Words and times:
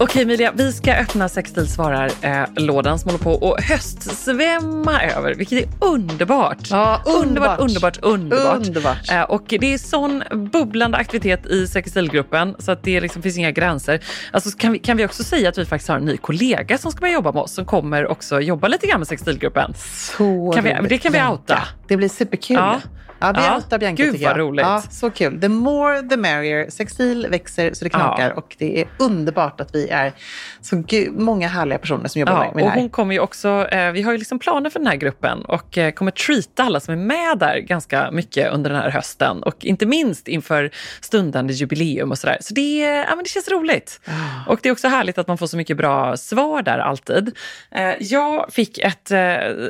Okej 0.00 0.22
Emilia, 0.22 0.52
vi 0.54 0.72
ska 0.72 0.94
öppna 0.94 1.28
sextilsvararlådan 1.28 2.98
som 2.98 3.08
håller 3.10 3.24
på 3.24 3.32
och 3.32 3.62
höstsvämma 3.62 5.02
över, 5.02 5.34
vilket 5.34 5.62
är 5.62 5.68
underbart. 5.80 6.58
Ja, 6.70 7.02
underbart. 7.06 7.58
underbart, 7.60 7.98
underbart, 8.02 8.56
underbart. 8.66 9.10
Eh, 9.12 9.22
Och 9.22 9.42
det 9.48 9.74
är 9.74 9.78
sån 9.78 10.22
bubblande 10.52 10.98
aktivitet 10.98 11.46
i 11.46 11.66
sextilgruppen 11.66 12.54
så 12.58 12.72
att 12.72 12.82
det 12.82 13.00
liksom 13.00 13.22
finns 13.22 13.38
inga 13.38 13.50
gränser. 13.50 14.00
Alltså 14.32 14.50
kan, 14.58 14.72
vi, 14.72 14.78
kan 14.78 14.96
vi 14.96 15.04
också 15.06 15.24
säga 15.24 15.48
att 15.48 15.58
vi 15.58 15.64
faktiskt 15.64 15.88
har 15.88 15.96
en 15.96 16.04
ny 16.04 16.16
kollega 16.16 16.78
som 16.78 16.92
ska 16.92 17.00
börja 17.00 17.14
jobba 17.14 17.32
med 17.32 17.42
oss 17.42 17.52
som 17.54 17.64
kommer 17.64 18.06
också 18.06 18.40
jobba 18.40 18.68
lite 18.68 18.86
grann 18.86 19.00
med 19.00 19.08
sextilgruppen. 19.08 19.74
Så 19.76 20.52
Kan 20.54 20.64
vi- 20.64 20.76
det 20.88 20.98
kan 20.98 21.12
vi 21.12 21.22
outa. 21.22 21.62
Det 21.88 21.96
blir 21.96 22.08
superkul. 22.08 22.56
Ja. 22.56 22.80
Ja, 23.20 23.32
vi 23.36 23.40
Ja. 23.42 23.56
outar 23.56 23.78
Bianca 23.78 24.02
Gud, 24.02 24.12
tycker 24.12 24.24
jag. 24.24 24.30
vad 24.30 24.38
roligt. 24.40 24.62
Ja, 24.66 24.82
så 24.90 25.10
kul. 25.10 25.40
The 25.40 25.48
more 25.48 26.02
the 26.02 26.16
merrier. 26.16 26.70
Sextil 26.70 27.26
växer 27.30 27.74
så 27.74 27.84
det 27.84 27.90
knakar 27.90 28.28
Ja. 28.28 28.34
och 28.34 28.56
det 28.58 28.80
är 28.80 28.88
underbart 28.98 29.60
att 29.60 29.74
vi 29.74 29.88
är 29.88 30.12
så 30.60 30.82
många 31.12 31.48
härliga 31.48 31.78
personer 31.78 32.08
som 32.08 32.20
jobbar 32.20 32.32
Ja, 32.32 32.38
med, 32.38 32.54
med 32.54 32.62
det 32.64 32.66
och 32.66 32.72
här. 32.72 32.80
hon 32.80 32.90
kommer 32.90 33.14
ju 33.14 33.20
också, 33.20 33.66
eh, 33.70 33.92
vi 33.92 34.02
har 34.02 34.12
ju 34.12 34.18
liksom 34.18 34.38
planer 34.38 34.70
för 34.70 34.78
den 34.78 34.86
här 34.88 34.96
gruppen 34.96 35.44
och 35.44 35.78
eh, 35.78 35.90
kommer 35.92 36.10
treata 36.10 36.62
alla 36.62 36.80
som 36.80 36.94
är 36.94 36.98
med 36.98 37.38
där 37.38 37.58
ganska 37.58 38.10
mycket 38.10 38.52
under 38.52 38.70
den 38.70 38.80
här 38.82 38.90
hösten 38.90 39.42
och 39.42 39.64
inte 39.64 39.86
minst 39.86 40.28
inför 40.28 40.70
stundande 41.00 41.52
jubileum 41.52 42.10
och 42.10 42.18
sådär. 42.18 42.38
Så 42.40 42.54
det, 42.54 42.78
ja, 42.80 43.14
men 43.16 43.18
det 43.24 43.28
känns 43.30 43.48
roligt. 43.48 44.00
Och 44.46 44.58
det 44.62 44.68
är 44.68 44.72
också 44.72 44.88
härligt 44.88 45.18
att 45.18 45.28
man 45.28 45.38
får 45.38 45.46
så 45.46 45.56
mycket 45.56 45.76
bra 45.76 46.16
svar 46.16 46.62
där 46.62 46.78
alltid. 46.78 47.36
Eh, 47.70 47.92
jag 48.00 48.52
fick 48.52 48.78
ett, 48.78 49.10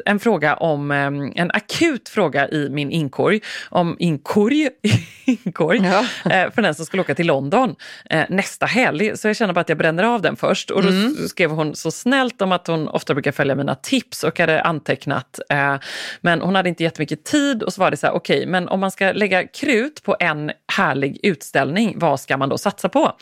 en 0.07 0.19
fråga 0.21 0.55
om, 0.57 0.91
en 0.91 1.51
akut 1.51 2.09
fråga 2.09 2.49
i 2.49 2.69
min 2.71 2.91
inkorg, 2.91 3.40
om 3.69 3.97
inkorg, 3.99 4.69
inkorg 5.25 5.81
Ja. 5.85 6.31
eh, 6.31 6.51
för 6.51 6.63
den 6.63 6.75
som 6.75 6.87
skulle 6.87 7.01
åka 7.03 7.15
till 7.15 7.27
London 7.27 7.75
eh, 8.11 8.25
nästa 8.29 8.67
helg. 8.67 9.17
Så 9.17 9.29
jag 9.29 9.37
känner 9.37 9.55
bara 9.55 9.61
att 9.61 9.69
jag 9.69 9.79
bränner 9.79 10.03
av 10.05 10.23
den 10.23 10.37
först. 10.37 10.71
Och 10.71 10.83
då 10.83 10.89
Mm. 10.89 11.15
skrev 11.29 11.51
hon 11.51 11.75
så 11.77 11.91
snällt 11.91 12.43
om 12.43 12.53
att 12.53 12.67
hon 12.67 12.89
ofta 12.89 13.15
brukar 13.15 13.33
följa 13.33 13.55
mina 13.55 13.75
tips 13.75 14.25
och 14.25 14.39
hade 14.39 14.63
antecknat. 14.63 15.39
Eh, 15.51 15.77
men 16.21 16.41
hon 16.41 16.55
hade 16.55 16.69
inte 16.69 16.83
jättemycket 16.83 17.25
tid 17.25 17.63
och 17.63 17.73
så 17.73 17.81
var 17.81 17.91
det 17.91 17.97
så 17.97 18.07
här, 18.07 18.15
okej, 18.15 18.47
men 18.47 18.69
om 18.69 18.81
man 18.81 18.91
ska 18.91 19.13
lägga 19.13 19.47
krut 19.47 20.03
på 20.03 20.17
en 20.21 20.51
härlig 20.77 21.21
utställning, 21.23 21.95
vad 21.99 22.21
ska 22.21 22.37
man 22.37 22.49
då 22.49 22.59
satsa 22.59 22.89
på? 22.89 23.13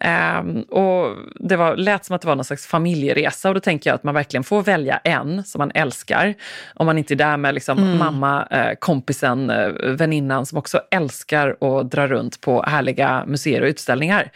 Ehm, 0.00 0.62
och 0.62 1.16
det 1.40 1.56
var, 1.56 1.76
lät 1.76 2.04
som 2.04 2.16
att 2.16 2.22
det 2.22 2.28
var 2.28 2.36
någon 2.36 2.44
slags 2.44 2.66
familjeresa 2.66 3.48
och 3.48 3.54
då 3.54 3.60
tänker 3.60 3.90
jag 3.90 3.94
att 3.94 4.04
man 4.04 4.14
verkligen 4.14 4.44
får 4.44 4.62
välja 4.62 4.96
en 5.04 5.44
som 5.44 5.58
man 5.58 5.70
älskar. 5.74 6.34
Om 6.74 6.86
man 6.86 6.98
inte 6.98 7.14
är 7.14 7.16
där 7.16 7.36
med 7.36 7.54
liksom 7.54 7.98
mamma, 7.98 8.46
eh, 8.50 8.72
kompisen, 8.78 9.50
väninnan 9.96 10.46
som 10.46 10.58
också 10.58 10.80
älskar 10.90 11.56
att 11.60 11.90
dra 11.90 12.06
runt 12.06 12.40
på 12.40 12.62
härliga 12.62 13.24
museer 13.26 13.62
och 13.62 13.68
utställningar. 13.68 14.32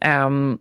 Ehm, 0.00 0.58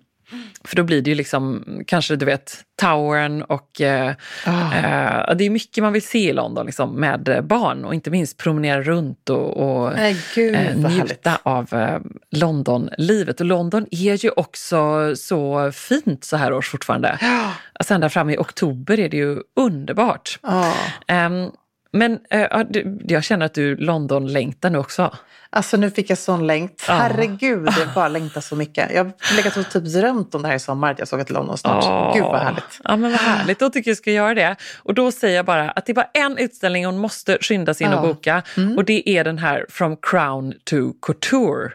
för 0.64 0.76
då 0.76 0.84
blir 0.84 1.02
det 1.02 1.10
ju 1.10 1.16
liksom 1.16 1.64
kanske 1.88 2.16
du 2.16 2.26
vet 2.26 2.64
Towern 2.82 3.42
och 3.42 3.82
eh, 3.82 4.10
eh, 4.46 5.36
det 5.36 5.44
är 5.44 5.50
mycket 5.50 5.84
man 5.84 5.94
vill 5.94 6.02
se 6.02 6.30
i 6.30 6.34
London 6.34 6.66
liksom, 6.66 6.96
med 6.96 7.30
eh, 7.30 7.42
barn 7.42 7.86
och 7.86 7.94
inte 7.94 8.12
minst 8.12 8.38
promenera 8.38 8.82
runt 8.82 9.30
och, 9.30 9.58
och 9.58 9.94
Nej, 9.94 10.18
gud, 10.36 10.56
eh, 10.56 10.76
njuta 10.76 11.40
av 11.44 11.74
eh, 11.74 12.00
Londonlivet. 12.32 13.40
Och 13.40 13.46
London 13.46 13.86
är 13.92 14.26
ju 14.26 14.30
också 14.30 15.12
så 15.16 15.72
fint 15.72 16.24
så 16.24 16.38
här 16.38 16.54
års 16.54 16.70
fortfarande. 16.70 17.18
Alltså 17.74 17.94
ända 17.94 18.10
fram 18.10 18.30
i 18.30 18.38
oktober 18.38 19.00
är 19.00 19.10
det 19.10 19.18
ju 19.18 19.40
underbart. 19.56 20.40
Ja. 20.42 20.74
Men 21.92 22.20
du, 22.70 23.00
jag 23.08 23.24
känner 23.24 23.46
att 23.46 23.54
du 23.54 23.76
London-längtar 23.76 24.70
nu 24.70 24.78
också. 24.78 25.16
Alltså 25.52 25.78
nu 25.78 25.92
fick 25.92 26.10
jag 26.10 26.18
sån 26.18 26.48
längt. 26.48 26.86
Ja. 26.88 26.94
Herregud, 26.94 27.70
jag 27.80 27.88
bara 27.96 28.08
längtar 28.08 28.42
så 28.42 28.56
mycket. 28.56 28.92
Jag 28.94 29.04
har 29.04 29.36
legat 29.36 29.58
och 29.58 29.70
typ 29.70 29.84
drömt 29.84 30.36
om 30.36 30.42
det 30.42 30.48
här 30.48 30.56
i 30.56 30.60
sommar, 30.60 30.92
att 30.92 31.00
jag 31.00 31.08
såg 31.08 31.26
till 31.26 31.36
London 31.36 31.58
snart. 31.58 31.84
Åh. 31.84 32.14
Gud 32.14 32.24
vad 32.24 32.40
härligt. 32.42 32.80
Ja 32.84 32.96
men 32.96 33.12
vad 33.12 33.20
härligt, 33.22 33.60
då 33.60 33.70
tycker 33.70 33.92
jag 33.92 33.98
ska 33.98 34.12
göra 34.12 34.34
det. 34.34 34.56
Och 34.78 34.94
då 34.94 35.12
säger 35.12 35.36
jag 35.36 35.46
bara 35.46 35.72
att 35.72 35.86
det 35.86 35.92
är 35.92 35.94
bara 35.96 36.10
en 36.14 36.38
utställning 36.38 36.86
hon 36.86 36.98
måste 36.98 37.38
skynda 37.42 37.74
sig 37.74 37.88
in 37.88 37.94
och 37.94 38.00
Ja. 38.00 38.04
Mm. 38.58 38.70
boka. 38.70 38.78
Och 38.78 38.86
det 38.86 39.10
är 39.10 39.24
den 39.24 39.38
här 39.38 39.66
From 39.70 39.98
Crown 40.02 40.54
to 40.64 40.76
Couture 41.02 41.72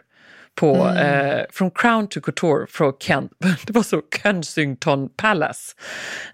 på, 0.55 0.75
mm. 0.75 0.97
eh, 0.97 1.45
från 1.51 1.71
Crown 1.71 2.07
to 2.07 2.21
Couture 2.21 2.67
från 2.69 2.93
Kent, 2.99 3.31
det 3.65 3.73
var 3.73 3.83
så 3.83 4.01
Kensington 4.23 5.09
Palace. 5.17 5.75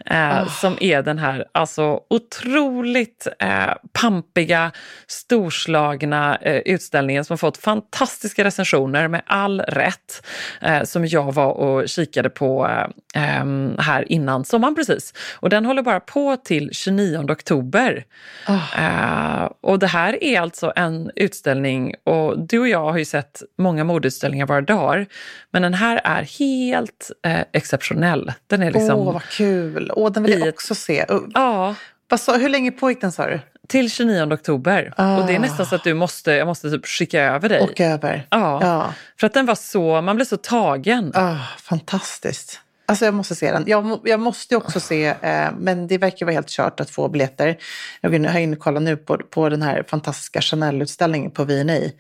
Eh, 0.06 0.44
oh. 0.44 0.50
Som 0.50 0.78
är 0.80 1.02
den 1.02 1.18
här 1.18 1.46
alltså, 1.52 2.00
otroligt 2.10 3.28
eh, 3.40 3.74
pampiga, 3.94 4.72
storslagna 5.08 6.36
eh, 6.36 6.58
utställningen 6.58 7.26
som 7.26 7.34
har 7.34 7.38
fått 7.38 7.58
fantastiska 7.58 8.44
recensioner 8.44 9.08
med 9.08 9.22
all 9.26 9.62
rätt. 9.62 10.28
Eh, 10.62 10.84
som 10.84 11.06
jag 11.06 11.34
var 11.34 11.52
och 11.52 11.90
kikade 11.90 12.30
på 12.30 12.70
eh, 13.16 13.46
här 13.78 14.12
innan 14.12 14.46
sommaren 14.46 14.76
precis. 14.76 15.14
Och 15.34 15.50
den 15.50 15.66
håller 15.66 15.82
bara 15.82 16.00
på 16.00 16.38
till 16.38 16.70
29 16.72 17.32
oktober. 17.32 18.06
Oh. 18.48 19.50
och 19.62 19.80
det 19.80 19.88
här 19.88 20.24
är 20.24 20.40
alltså 20.40 20.74
en 20.76 21.12
utställning 21.16 21.96
och 22.04 22.48
du 22.48 22.60
och 22.60 22.68
jag 22.68 22.92
har 22.92 22.98
ju 22.98 23.06
sett 23.06 23.42
många 23.58 23.84
modeutställningar 24.12 24.46
våra 24.46 24.62
dagar. 24.62 25.08
Men 25.52 25.62
den 25.62 25.74
här 25.74 26.02
är 26.04 26.24
helt 26.24 27.12
eh, 27.26 27.42
exceptionell. 27.54 28.34
Den 28.48 28.64
är 28.64 28.72
liksom... 28.72 29.00
Åh, 29.00 29.14
vad 29.14 29.24
kul! 29.24 29.92
Åh, 29.96 30.12
den 30.12 30.24
vill 30.24 30.40
jag 30.40 30.50
också 30.50 30.76
se. 30.76 31.06
Ja. 31.34 31.76
Vad 32.10 32.42
hur 32.42 32.50
länge 32.50 32.72
pågick 32.72 33.02
den 33.02 33.12
sa 33.12 33.28
du? 33.28 33.40
Till 33.68 33.92
29 33.92 34.34
oktober. 34.34 34.94
Ah. 34.98 35.18
Och 35.18 35.28
det 35.28 35.36
är 35.36 35.40
nästan 35.40 35.66
så 35.66 35.76
att 35.76 35.84
du 35.84 35.94
måste, 35.94 36.32
jag 36.32 36.48
måste 36.48 36.70
typ 36.72 36.86
skicka 36.86 37.22
över 37.22 37.50
dig. 37.50 37.62
Åka 37.62 37.86
över. 37.86 38.28
Ja. 38.30 38.60
ja. 38.62 38.94
För 39.20 39.28
att 39.28 39.34
den 39.34 39.46
var 39.46 39.56
så, 39.56 40.02
man 40.02 40.16
blev 40.16 40.26
så 40.26 40.38
tagen. 40.38 41.12
Ah, 41.16 41.38
fantastiskt. 41.58 42.60
Alltså 42.92 43.06
jag 43.06 43.14
måste 43.14 43.36
se 43.36 43.52
den. 43.52 43.64
Jag, 43.68 44.00
jag 44.04 44.20
måste 44.20 44.56
också 44.56 44.80
se, 44.80 45.06
eh, 45.06 45.52
men 45.58 45.88
det 45.88 45.98
verkar 45.98 46.26
vara 46.26 46.34
helt 46.34 46.50
kört 46.50 46.80
att 46.80 46.90
få 46.90 47.08
biljetter. 47.08 47.58
Jag 48.02 48.12
går 48.12 48.38
in 48.38 48.54
och 48.54 48.60
kollar 48.60 48.82
nu 48.82 48.98
på, 48.98 49.18
på 49.18 49.50
den 49.50 49.62
här 49.62 49.84
fantastiska 49.88 50.42
Chanel-utställningen 50.42 51.32
på 51.32 51.44
V&A. 51.44 51.64
Um, 51.64 51.92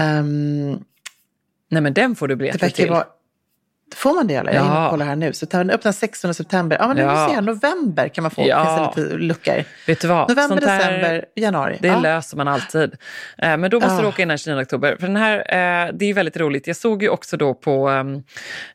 ehm, 0.00 0.78
Nej 1.68 1.82
men 1.82 1.94
den 1.94 2.16
får 2.16 2.28
du 2.28 2.36
biljetter 2.36 2.68
till. 2.70 2.90
Vara, 2.90 3.04
Får 3.94 4.14
man 4.14 4.26
det 4.26 4.34
eller? 4.34 4.52
Ja. 4.52 4.74
Jag 4.74 4.84
och 4.84 4.90
kollar 4.90 5.06
här 5.06 5.16
nu. 5.16 5.32
Så 5.32 5.46
den 5.46 5.70
öppnar 5.70 5.92
16 5.92 6.34
september. 6.34 6.76
Ja, 6.80 6.88
men 6.88 6.96
nu 6.96 7.02
ja. 7.02 7.28
ser 7.30 7.40
november 7.40 8.08
kan 8.08 8.22
man 8.22 8.30
få. 8.30 8.46
Ja. 8.46 8.92
Finns 8.94 9.06
det 9.08 9.16
lite 9.16 9.24
luckor. 9.24 9.64
Vet 9.86 10.00
du 10.00 10.08
vad? 10.08 10.28
November, 10.28 10.66
här, 10.66 10.78
december, 10.78 11.24
januari. 11.34 11.78
Det 11.80 11.88
ja. 11.88 12.00
löser 12.00 12.36
man 12.36 12.48
alltid. 12.48 12.94
Eh, 13.38 13.56
men 13.56 13.70
då 13.70 13.80
måste 13.80 13.94
ja. 13.94 14.00
du 14.00 14.06
åka 14.06 14.22
innan 14.22 14.38
29 14.38 14.62
oktober. 14.62 14.96
För 15.00 15.06
den 15.06 15.16
här, 15.16 15.38
eh, 15.38 15.92
det 15.94 16.04
är 16.04 16.14
väldigt 16.14 16.36
roligt. 16.36 16.66
Jag 16.66 16.76
såg 16.76 17.02
ju 17.02 17.08
också 17.08 17.36
då 17.36 17.54
på 17.54 17.88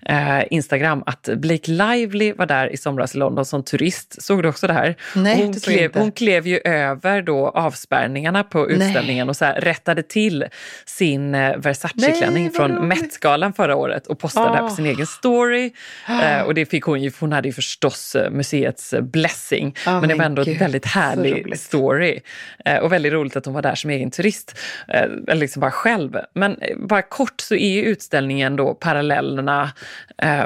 eh, 0.05 0.43
Instagram 0.49 1.03
att 1.05 1.29
Blake 1.37 1.71
Lively 1.71 2.33
var 2.33 2.45
där 2.45 2.73
i 2.73 2.77
somras 2.77 3.15
i 3.15 3.17
London 3.17 3.45
som 3.45 3.63
turist. 3.63 4.23
Såg 4.23 4.43
du 4.43 4.49
också 4.49 4.67
det 4.67 4.73
här? 4.73 4.95
Nej, 5.15 5.43
hon, 5.43 5.51
det 5.51 5.63
klev, 5.63 5.83
inte. 5.83 5.99
hon 5.99 6.11
klev 6.11 6.47
ju 6.47 6.59
över 6.65 7.21
då 7.21 7.47
avspärrningarna 7.47 8.43
på 8.43 8.69
utställningen 8.69 9.27
Nej. 9.27 9.29
och 9.29 9.37
så 9.37 9.45
här, 9.45 9.61
rättade 9.61 10.03
till 10.03 10.45
sin 10.85 11.31
Versace-klänning 11.31 12.51
från 12.51 12.87
Met-galan 12.87 13.53
förra 13.53 13.75
året 13.75 14.07
och 14.07 14.19
postade 14.19 14.49
oh. 14.49 14.55
det 14.55 14.69
på 14.69 14.69
sin 14.69 14.85
egen 14.85 15.02
story. 15.05 15.71
Eh, 16.23 16.41
och 16.41 16.53
det 16.53 16.65
fick 16.65 16.83
hon 16.83 17.01
ju, 17.01 17.11
hon 17.19 17.31
hade 17.31 17.47
ju 17.47 17.53
förstås 17.53 18.15
eh, 18.15 18.31
museets 18.31 18.93
eh, 18.93 19.01
blessing. 19.01 19.75
Oh, 19.87 19.99
men 19.99 20.09
det 20.09 20.15
var 20.15 20.25
ändå 20.25 20.43
en 20.47 20.57
väldigt 20.57 20.85
härlig 20.85 21.59
story. 21.59 22.19
Eh, 22.65 22.77
och 22.77 22.91
väldigt 22.91 23.13
roligt 23.13 23.35
att 23.35 23.45
hon 23.45 23.53
var 23.53 23.61
där 23.61 23.75
som 23.75 23.89
egen 23.89 24.11
turist. 24.11 24.59
Eh, 24.87 25.01
eller 25.01 25.35
liksom 25.35 25.59
bara 25.59 25.71
själv. 25.71 26.17
Men 26.33 26.57
eh, 26.61 26.77
bara 26.77 27.01
kort 27.01 27.41
så 27.41 27.55
är 27.55 27.83
utställningen 27.83 28.55
då 28.55 28.73
parallellerna 28.73 29.71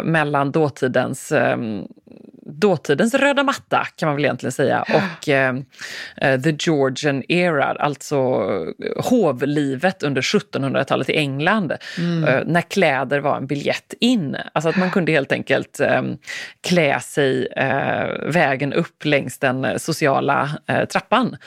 mellan 0.04 0.52
dåtidens 0.52 1.34
dåtidens 2.48 3.14
röda 3.14 3.44
matta 3.44 3.88
kan 3.96 4.08
man 4.08 4.16
väl 4.16 4.26
egentligen 4.26 4.52
säga 4.52 4.82
och 4.82 5.30
eh, 5.30 5.56
the 6.44 6.56
Georgian 6.60 7.24
era, 7.32 7.66
alltså 7.66 8.18
hovlivet 8.98 10.04
under 10.04 10.22
1700-talet 10.22 11.10
i 11.10 11.18
England 11.18 11.74
mm. 11.98 12.24
eh, 12.24 12.42
när 12.46 12.62
kläder 12.62 13.20
var 13.20 13.38
en 13.38 13.48
biljett 13.48 13.94
in. 14.00 14.38
Alltså 14.54 14.70
att 14.70 14.78
man 14.78 14.92
kunde 14.92 15.12
helt 15.12 15.32
enkelt 15.32 15.80
eh, 15.80 16.02
klä 16.68 17.00
sig 17.00 17.48
eh, 17.56 18.08
vägen 18.24 18.74
upp 18.74 19.06
längs 19.06 19.40
den 19.40 19.80
sociala 19.80 20.50
eh, 20.68 20.86
trappan. 20.86 21.38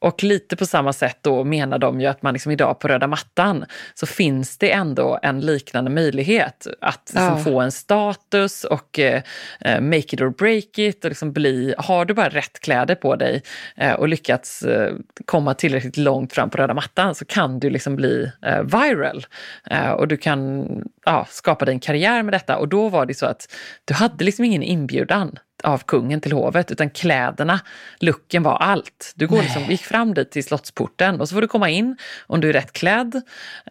Och 0.00 0.22
lite 0.22 0.56
på 0.56 0.66
samma 0.66 0.92
sätt 0.92 1.18
då 1.20 1.44
menar 1.44 1.78
de 1.78 2.00
ju 2.00 2.06
att 2.06 2.22
man 2.22 2.32
liksom 2.32 2.52
idag 2.52 2.78
på 2.78 2.88
röda 2.88 3.06
mattan 3.06 3.64
så 3.94 4.06
finns 4.06 4.58
det 4.58 4.72
ändå 4.72 5.18
en 5.22 5.40
liknande 5.40 5.90
möjlighet 5.90 6.66
att 6.80 7.10
liksom 7.14 7.38
ja. 7.38 7.44
få 7.44 7.60
en 7.60 7.72
status 7.72 8.64
och 8.64 8.98
eh, 8.98 9.22
eh, 9.60 9.80
make 9.80 9.98
it 9.98 10.20
or 10.20 10.30
break 10.30 10.78
it. 10.78 11.04
Och 11.04 11.10
liksom 11.10 11.32
bli, 11.32 11.74
har 11.78 12.04
du 12.04 12.14
bara 12.14 12.28
rätt 12.28 12.60
kläder 12.60 12.94
på 12.94 13.16
dig 13.16 13.42
eh, 13.76 13.92
och 13.92 14.08
lyckats 14.08 14.62
eh, 14.62 14.94
komma 15.24 15.54
tillräckligt 15.54 15.96
långt 15.96 16.32
fram 16.32 16.50
på 16.50 16.58
röda 16.58 16.74
mattan 16.74 17.14
så 17.14 17.24
kan 17.24 17.60
du 17.60 17.70
liksom 17.70 17.96
bli 17.96 18.30
eh, 18.42 18.62
viral. 18.62 19.26
Eh, 19.70 19.90
och 19.90 20.08
du 20.08 20.16
kan 20.16 20.66
ja, 21.04 21.26
skapa 21.30 21.64
dig 21.64 21.74
en 21.74 21.80
karriär 21.80 22.22
med 22.22 22.34
detta. 22.34 22.56
Och 22.56 22.68
då 22.68 22.88
var 22.88 23.06
det 23.06 23.14
så 23.14 23.26
att 23.26 23.54
du 23.84 23.94
hade 23.94 24.24
liksom 24.24 24.44
ingen 24.44 24.62
inbjudan 24.62 25.38
av 25.64 25.78
kungen 25.78 26.20
till 26.20 26.32
hovet, 26.32 26.70
utan 26.70 26.90
kläderna, 26.90 27.60
looken 28.00 28.42
var 28.42 28.56
allt. 28.56 29.12
Du 29.14 29.26
går 29.26 29.42
liksom, 29.42 29.62
gick 29.62 29.84
fram 29.84 30.14
dit 30.14 30.30
till 30.30 30.44
slottsporten 30.44 31.20
och 31.20 31.28
så 31.28 31.34
får 31.34 31.40
du 31.40 31.48
komma 31.48 31.70
in 31.70 31.96
om 32.26 32.40
du 32.40 32.48
är 32.48 32.52
rätt 32.52 32.72
klädd. 32.72 33.22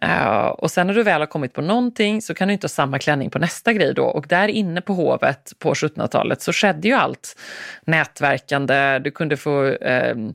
Uh, 0.04 0.46
och 0.46 0.70
sen 0.70 0.86
när 0.86 0.94
du 0.94 1.02
väl 1.02 1.20
har 1.20 1.26
kommit 1.26 1.52
på 1.52 1.60
någonting 1.60 2.22
så 2.22 2.34
kan 2.34 2.48
du 2.48 2.54
inte 2.54 2.64
ha 2.64 2.68
samma 2.68 2.98
klänning 2.98 3.30
på 3.30 3.38
nästa 3.38 3.72
grej 3.72 3.94
då. 3.94 4.04
Och 4.04 4.26
där 4.28 4.48
inne 4.48 4.80
på 4.80 4.94
hovet 4.94 5.52
på 5.58 5.74
1700-talet 5.74 6.42
så 6.42 6.52
skedde 6.52 6.88
ju 6.88 6.94
allt. 6.94 7.36
Nätverkande, 7.84 8.98
du 8.98 9.10
kunde 9.10 9.36
få 9.36 9.64
uh, 9.64 10.30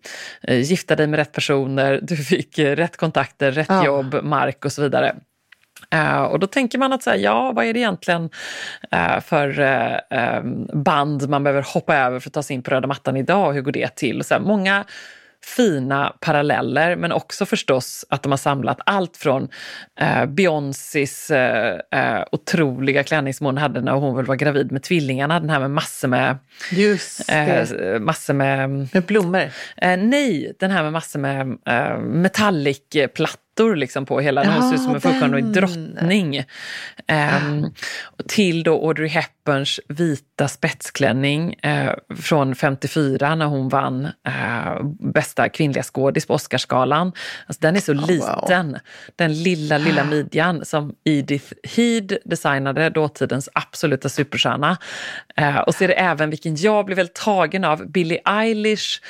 gifta 0.47 0.95
dig 0.95 1.07
med 1.07 1.17
rätt 1.17 1.31
personer, 1.31 2.00
du 2.03 2.17
fick 2.17 2.59
rätt 2.59 2.97
kontakter, 2.97 3.51
rätt 3.51 3.67
ja. 3.69 3.85
jobb, 3.85 4.23
mark 4.23 4.65
och 4.65 4.71
så 4.71 4.81
vidare. 4.81 5.15
Uh, 5.95 6.21
och 6.21 6.39
då 6.39 6.47
tänker 6.47 6.77
man 6.77 6.94
att 6.94 7.03
så 7.03 7.09
här, 7.09 7.18
ja, 7.18 7.51
vad 7.51 7.65
är 7.65 7.74
det 7.74 7.80
egentligen 7.80 8.30
uh, 8.95 9.19
för 9.19 9.59
uh, 9.59 10.39
um, 10.39 10.83
band 10.83 11.30
man 11.30 11.44
behöver 11.44 11.65
hoppa 11.74 11.95
över 11.95 12.19
för 12.19 12.30
att 12.30 12.33
ta 12.33 12.44
sig 12.44 12.53
in 12.53 12.63
på 12.63 12.71
röda 12.71 12.88
mattan 12.88 13.18
idag? 13.18 13.53
Hur 13.53 13.62
går 13.62 13.71
det 13.71 13.95
till? 13.95 14.24
Så 14.24 14.33
här, 14.33 14.41
många 14.41 14.85
fina 15.44 16.13
paralleller 16.19 16.95
men 16.95 17.12
också 17.12 17.45
förstås 17.45 18.06
att 18.09 18.24
de 18.24 18.31
har 18.31 18.38
samlat 18.38 18.80
allt 18.85 19.18
från 19.18 19.47
eh, 20.00 20.25
Beyoncés 20.25 21.31
eh, 21.31 22.24
otroliga 22.31 23.03
klänning 23.03 23.33
som 23.33 23.45
hon 23.45 23.57
hade 23.57 23.81
när 23.81 23.91
hon 23.91 24.15
väl 24.15 24.25
var 24.25 24.36
gravid 24.36 24.71
med 24.71 24.83
tvillingarna, 24.83 25.39
den 25.39 25.50
här 25.50 25.59
med 25.59 25.71
massor 25.71 26.07
med... 26.07 26.38
Just 26.71 27.31
eh, 27.31 28.00
massor 28.00 28.33
med... 28.33 28.69
Med 28.94 29.03
blommor? 29.03 29.50
Eh, 29.77 29.97
nej, 29.97 30.56
den 30.59 30.71
här 30.71 30.83
med 30.83 30.91
massor 30.91 31.19
med 31.19 31.57
eh, 31.65 31.97
metallic 31.97 32.81
ettor 33.53 33.75
liksom 33.75 34.05
på 34.05 34.19
hela, 34.19 34.44
ja, 34.44 34.51
hon 34.51 34.69
ser 34.69 34.75
ut 34.75 34.81
som 34.81 34.95
en 34.95 35.01
fullkomlig 35.01 35.45
drottning. 35.45 36.44
Um, 37.47 37.73
till 38.27 38.63
då 38.63 38.88
Audrey 38.88 39.07
Hepburns 39.07 39.79
vita 39.88 40.47
spetsklänning 40.47 41.55
uh, 41.65 42.15
från 42.15 42.55
54 42.55 43.35
när 43.35 43.45
hon 43.45 43.69
vann 43.69 44.05
uh, 44.05 44.83
bästa 45.00 45.50
kvinnliga 45.50 45.83
skådis 45.83 46.25
på 46.25 46.33
Oscarsgalan. 46.33 47.11
Alltså, 47.47 47.61
den 47.61 47.75
är 47.75 47.79
så 47.79 47.91
oh, 47.91 48.07
liten, 48.07 48.71
wow. 48.71 48.79
den 49.15 49.44
lilla, 49.44 49.77
lilla 49.77 50.03
midjan 50.03 50.65
som 50.65 50.95
Edith 51.03 51.53
Head 51.63 52.17
designade, 52.25 52.89
dåtidens 52.89 53.50
absoluta 53.53 54.09
superstjärna. 54.09 54.77
Uh, 55.41 55.57
och 55.57 55.75
så 55.75 55.83
är 55.83 55.88
det 55.88 55.94
även 55.94 56.29
vilken 56.29 56.55
jag 56.55 56.85
blev 56.85 56.95
väldigt 56.95 57.15
tagen 57.15 57.63
av, 57.63 57.91
Billie 57.91 58.19
Eilish 58.25 59.01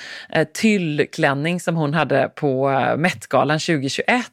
tyllklänning 0.54 1.60
som 1.60 1.76
hon 1.76 1.94
hade 1.94 2.30
på 2.36 2.70
Met-galan 2.98 3.60
2021 3.60 4.33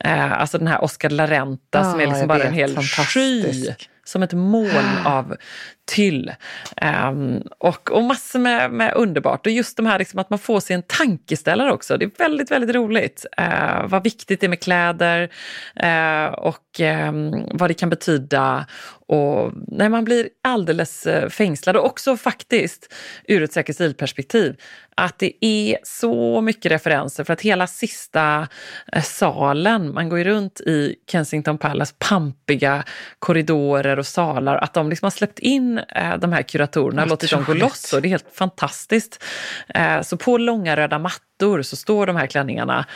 Eh, 0.00 0.32
alltså 0.32 0.58
den 0.58 0.66
här 0.66 0.84
Oscar 0.84 1.10
La 1.10 1.26
Renta 1.26 1.80
ah, 1.80 1.90
som 1.90 2.00
är 2.00 2.06
liksom 2.06 2.28
bara 2.28 2.44
en 2.44 2.54
hel 2.54 2.76
sky 2.76 3.74
som 4.04 4.22
ett 4.22 4.32
moln 4.32 4.98
av 5.04 5.36
tyll. 5.84 6.28
Um, 6.28 6.88
ehm, 6.88 7.42
och, 7.58 7.90
och 7.90 8.02
massor 8.02 8.38
med, 8.38 8.70
med 8.72 8.94
underbart. 8.94 9.46
Och 9.46 9.52
just 9.52 9.76
de 9.76 9.86
här 9.86 9.98
liksom 9.98 10.18
att 10.18 10.30
man 10.30 10.38
får 10.38 10.60
sig 10.60 10.74
en 10.74 10.82
tankeställare 10.82 11.72
också. 11.72 11.96
Det 11.96 12.04
är 12.04 12.10
väldigt, 12.18 12.50
väldigt 12.50 12.76
roligt. 12.76 13.26
Uh, 13.40 13.86
vad 13.86 14.04
viktigt 14.04 14.40
det 14.40 14.46
är 14.46 14.48
med 14.48 14.62
kläder 14.62 15.22
uh, 15.82 16.34
och 16.34 16.80
um, 16.80 17.48
vad 17.52 17.70
det 17.70 17.74
kan 17.74 17.90
betyda. 17.90 18.66
Och 19.06 19.52
när 19.66 19.88
man 19.88 20.04
blir 20.04 20.28
alldeles 20.42 21.06
eh, 21.06 21.28
fängslad 21.28 21.76
och 21.76 21.86
också 21.86 22.16
faktiskt 22.16 22.94
ur 23.28 23.42
ett 23.42 23.52
säkert 23.52 23.74
stilperspektiv 23.74 24.56
att 24.96 25.18
det 25.18 25.44
är 25.44 25.78
så 25.82 26.40
mycket 26.40 26.72
referenser 26.72 27.24
för 27.24 27.32
att 27.32 27.40
hela 27.40 27.66
sista 27.66 28.48
salen, 29.02 29.94
man 29.94 30.08
går 30.08 30.18
ju 30.18 30.24
runt 30.24 30.60
i 30.60 30.96
Kensington 31.10 31.58
Palace 31.58 31.94
pampiga 31.98 32.84
korridorer 33.18 33.98
och 33.98 34.06
salar, 34.06 34.56
att 34.56 34.74
de 34.74 34.90
liksom 34.90 35.06
har 35.06 35.10
släppt 35.10 35.38
in 35.38 35.71
eh, 35.78 36.16
de 36.18 36.32
här 36.32 36.42
kuratorerna, 36.42 37.04
låtit 37.04 37.30
dem 37.30 37.44
gå 37.44 37.54
loss 37.54 37.92
och 37.92 38.02
det 38.02 38.08
är 38.08 38.10
helt 38.10 38.34
fantastiskt. 38.34 39.24
Eh, 39.68 40.00
så 40.02 40.16
på 40.16 40.38
långa 40.38 40.76
röda 40.76 40.98
mattor 40.98 41.62
så 41.62 41.76
står 41.76 42.06
de 42.06 42.16
här 42.16 42.26
klänningarna 42.26 42.86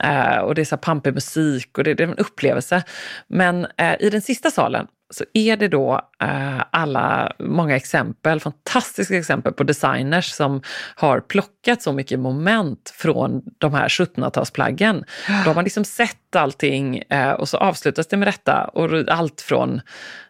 eh, 0.00 0.36
och 0.36 0.54
det 0.54 0.60
är 0.60 0.64
så 0.64 0.76
pampig 0.76 1.14
musik 1.14 1.78
och 1.78 1.84
det, 1.84 1.90
är 1.90 2.00
en 2.00 2.18
upplevelse. 2.18 2.82
Men 3.26 3.66
i 4.00 4.10
den 4.10 4.22
sista 4.22 4.50
salen 4.50 4.86
så 5.14 5.24
är 5.32 5.56
det 5.56 5.68
då 5.68 6.00
eh, 6.22 6.62
alla, 6.70 7.32
många 7.38 7.76
exempel, 7.76 8.40
fantastiska 8.40 9.18
exempel 9.18 9.52
på 9.52 9.64
designers 9.64 10.30
som 10.30 10.62
har 10.94 11.20
plockat 11.20 11.82
så 11.82 11.92
mycket 11.92 12.20
moment 12.20 12.92
från 12.96 13.42
de 13.58 13.74
här 13.74 13.88
1700-talsplaggen. 13.88 15.04
Då 15.28 15.50
har 15.50 15.54
man 15.54 15.64
liksom 15.64 15.84
sett 15.84 16.36
allting 16.36 16.98
eh, 16.98 17.30
och 17.30 17.48
så 17.48 17.56
avslutas 17.56 18.06
det 18.06 18.16
med 18.16 18.28
detta. 18.28 18.64
Och 18.64 19.08
allt 19.08 19.40
från 19.40 19.80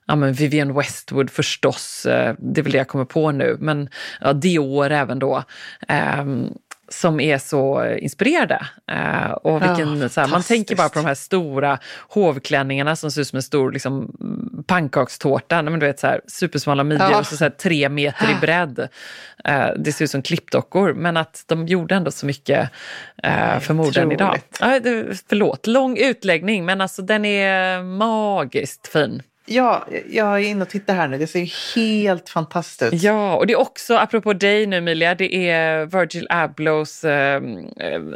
ja, 0.06 0.16
men 0.16 0.32
Vivienne 0.32 0.72
Westwood 0.72 1.30
förstås, 1.30 2.06
eh, 2.06 2.34
det 2.38 2.60
är 2.60 2.62
väl 2.62 2.72
det 2.72 2.78
jag 2.78 2.88
kommer 2.88 3.04
på 3.04 3.30
nu, 3.30 3.56
men 3.60 3.88
ja, 4.20 4.32
Dior 4.32 4.90
även 4.90 5.18
då. 5.18 5.42
Ehm, 5.88 6.52
som 6.88 7.20
är 7.20 7.38
så 7.38 7.94
inspirerade. 7.98 8.66
Uh, 8.92 9.30
och 9.30 9.62
vilken, 9.62 10.00
Ja, 10.00 10.08
så 10.08 10.20
här, 10.20 10.28
man 10.28 10.42
tänker 10.42 10.76
bara 10.76 10.88
på 10.88 10.98
de 10.98 11.04
här 11.04 11.14
stora 11.14 11.78
hovklänningarna 12.08 12.96
som 12.96 13.10
ser 13.10 13.20
ut 13.20 13.28
som 13.28 13.36
en 13.36 13.42
stor 13.42 13.72
liksom, 13.72 14.16
pannkakstårta. 14.66 15.62
Nej, 15.62 15.70
men 15.70 15.80
du 15.80 15.86
vet, 15.86 16.00
så 16.00 16.06
här, 16.06 16.20
supersmala 16.26 16.84
midjor 16.84 17.10
Ja. 17.10 17.18
och 17.18 17.26
så, 17.26 17.36
så 17.36 17.44
här, 17.44 17.50
tre 17.50 17.88
meter 17.88 18.30
i 18.30 18.34
bredd. 18.40 18.88
Uh, 19.48 19.68
det 19.78 19.92
ser 19.92 20.04
ut 20.04 20.10
som 20.10 20.22
klippdockor, 20.22 20.94
men 20.94 21.16
att 21.16 21.44
de 21.46 21.66
gjorde 21.66 21.94
ändå 21.94 22.10
så 22.10 22.26
mycket 22.26 22.70
uh, 23.26 23.58
för 23.60 23.74
moden 23.74 24.12
idag. 24.12 24.40
Ja, 24.60 24.80
förlåt, 25.28 25.66
lång 25.66 25.98
utläggning, 25.98 26.64
men 26.64 26.80
alltså 26.80 27.02
den 27.02 27.24
är 27.24 27.82
magiskt 27.82 28.86
fin. 28.86 29.22
Ja, 29.46 29.86
jag 30.10 30.34
är 30.34 30.38
inne 30.38 30.62
och 30.62 30.68
tittar 30.68 30.94
här 30.94 31.08
nu. 31.08 31.18
Det 31.18 31.26
ser 31.26 31.74
helt 31.74 32.28
fantastiskt 32.28 32.82
ut. 32.82 33.02
Ja, 33.02 33.36
och 33.36 33.46
det 33.46 33.52
är 33.52 33.60
också, 33.60 33.96
apropå 33.96 34.32
dig 34.32 34.66
nu 34.66 34.76
Emilia, 34.76 35.14
det 35.14 35.50
är 35.50 35.86
Virgil 35.86 36.26
Ablohs 36.30 37.04
eh, 37.04 37.40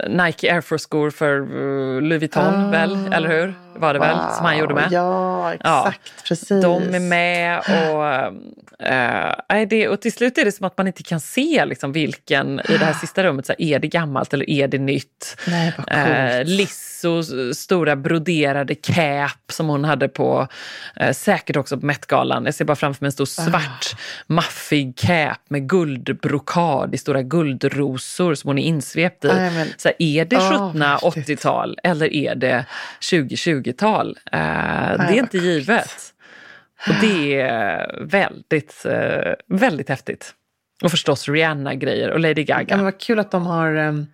Nike 0.08 0.54
Air 0.54 0.60
Force-skor 0.60 1.10
för 1.10 1.40
eh, 1.40 2.02
Louis 2.02 2.20
Vuitton, 2.20 2.70
väl? 2.70 3.12
Eller 3.12 3.28
hur? 3.28 3.54
Var 3.76 3.94
det 3.94 4.00
väl? 4.00 4.16
Som 4.36 4.44
han 4.44 4.58
gjorde 4.58 4.74
med. 4.74 4.88
Ja, 4.90 5.54
exakt. 5.54 6.12
Precis. 6.28 6.62
De 6.62 6.94
är 6.94 7.00
med 7.00 7.58
och, 7.58 8.86
eh, 8.86 9.34
nej, 9.48 9.66
det, 9.66 9.88
och 9.88 10.00
till 10.00 10.12
slut 10.12 10.38
är 10.38 10.44
det 10.44 10.52
som 10.52 10.66
att 10.66 10.78
man 10.78 10.86
inte 10.86 11.02
kan 11.02 11.20
se 11.20 11.64
liksom, 11.64 11.92
vilken 11.92 12.60
i 12.60 12.78
det 12.78 12.84
här 12.84 12.92
sista 12.92 13.22
rummet, 13.22 13.46
så 13.46 13.52
här, 13.58 13.62
är 13.62 13.78
det 13.78 13.88
gammalt 13.88 14.34
eller 14.34 14.50
är 14.50 14.68
det 14.68 14.78
nytt? 14.78 15.36
Nej, 15.46 15.74
vad 15.76 15.86
coolt. 15.86 16.48
Eh, 16.48 16.56
Lissos 17.04 17.58
stora 17.58 17.96
broderade 17.96 18.74
cap 18.74 19.52
som 19.52 19.68
hon 19.68 19.84
hade 19.84 20.08
på, 20.08 20.48
eh, 20.96 21.12
säkert 21.12 21.56
också 21.56 21.80
på 21.80 21.86
Met-galan. 21.86 22.44
Jag 22.44 22.54
ser 22.54 22.64
bara 22.64 22.76
framför 22.76 23.04
mig 23.04 23.08
en 23.08 23.12
stor 23.12 23.24
svart 23.24 23.96
maffig 24.26 24.96
cap 24.96 25.40
med 25.48 25.68
guldbrokad 25.68 26.94
i 26.94 26.98
stora 26.98 27.22
guldrosor 27.22 28.34
som 28.34 28.48
hon 28.48 28.58
är 28.58 28.62
insvept 28.62 29.24
i. 29.24 29.28
Men- 29.28 29.68
så 29.76 29.88
här, 29.88 29.96
är 29.98 30.24
det 30.24 30.36
Åh, 30.36 30.72
1780-tal 30.74 31.78
eller 31.84 32.12
är 32.14 32.34
det 32.34 32.64
2020-tal? 33.00 34.18
Eh, 34.32 34.38
det 34.38 35.14
är 35.14 35.18
inte 35.18 35.38
givet. 35.38 36.14
Och 36.88 36.94
det 37.00 37.40
är 37.40 38.00
väldigt, 38.04 38.84
eh, 38.86 39.32
väldigt 39.46 39.88
häftigt. 39.88 40.34
Och 40.82 40.90
förstås 40.90 41.28
Rihanna-grejer 41.28 42.10
och 42.10 42.20
Lady 42.20 42.44
Gaga. 42.44 42.66
Ja, 42.68 42.76
men 42.76 42.84
vad 42.84 43.00
kul 43.00 43.18
att 43.18 43.30
de 43.30 43.46
har, 43.46 43.74
ehm, 43.74 44.06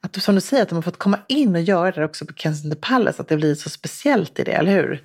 att, 0.00 0.22
som 0.22 0.34
du 0.34 0.40
säger, 0.40 0.62
att 0.62 0.68
de 0.68 0.74
har 0.74 0.82
fått 0.82 0.98
komma 0.98 1.18
in 1.28 1.54
och 1.54 1.60
göra 1.62 1.90
det 1.90 2.04
också 2.04 2.26
på 2.26 2.32
Kensington 2.34 2.80
Palace. 2.80 3.22
Att 3.22 3.28
det 3.28 3.36
blir 3.36 3.54
så 3.54 3.70
speciellt 3.70 4.38
i 4.38 4.44
det, 4.44 4.52
eller 4.52 4.72
hur? 4.72 5.02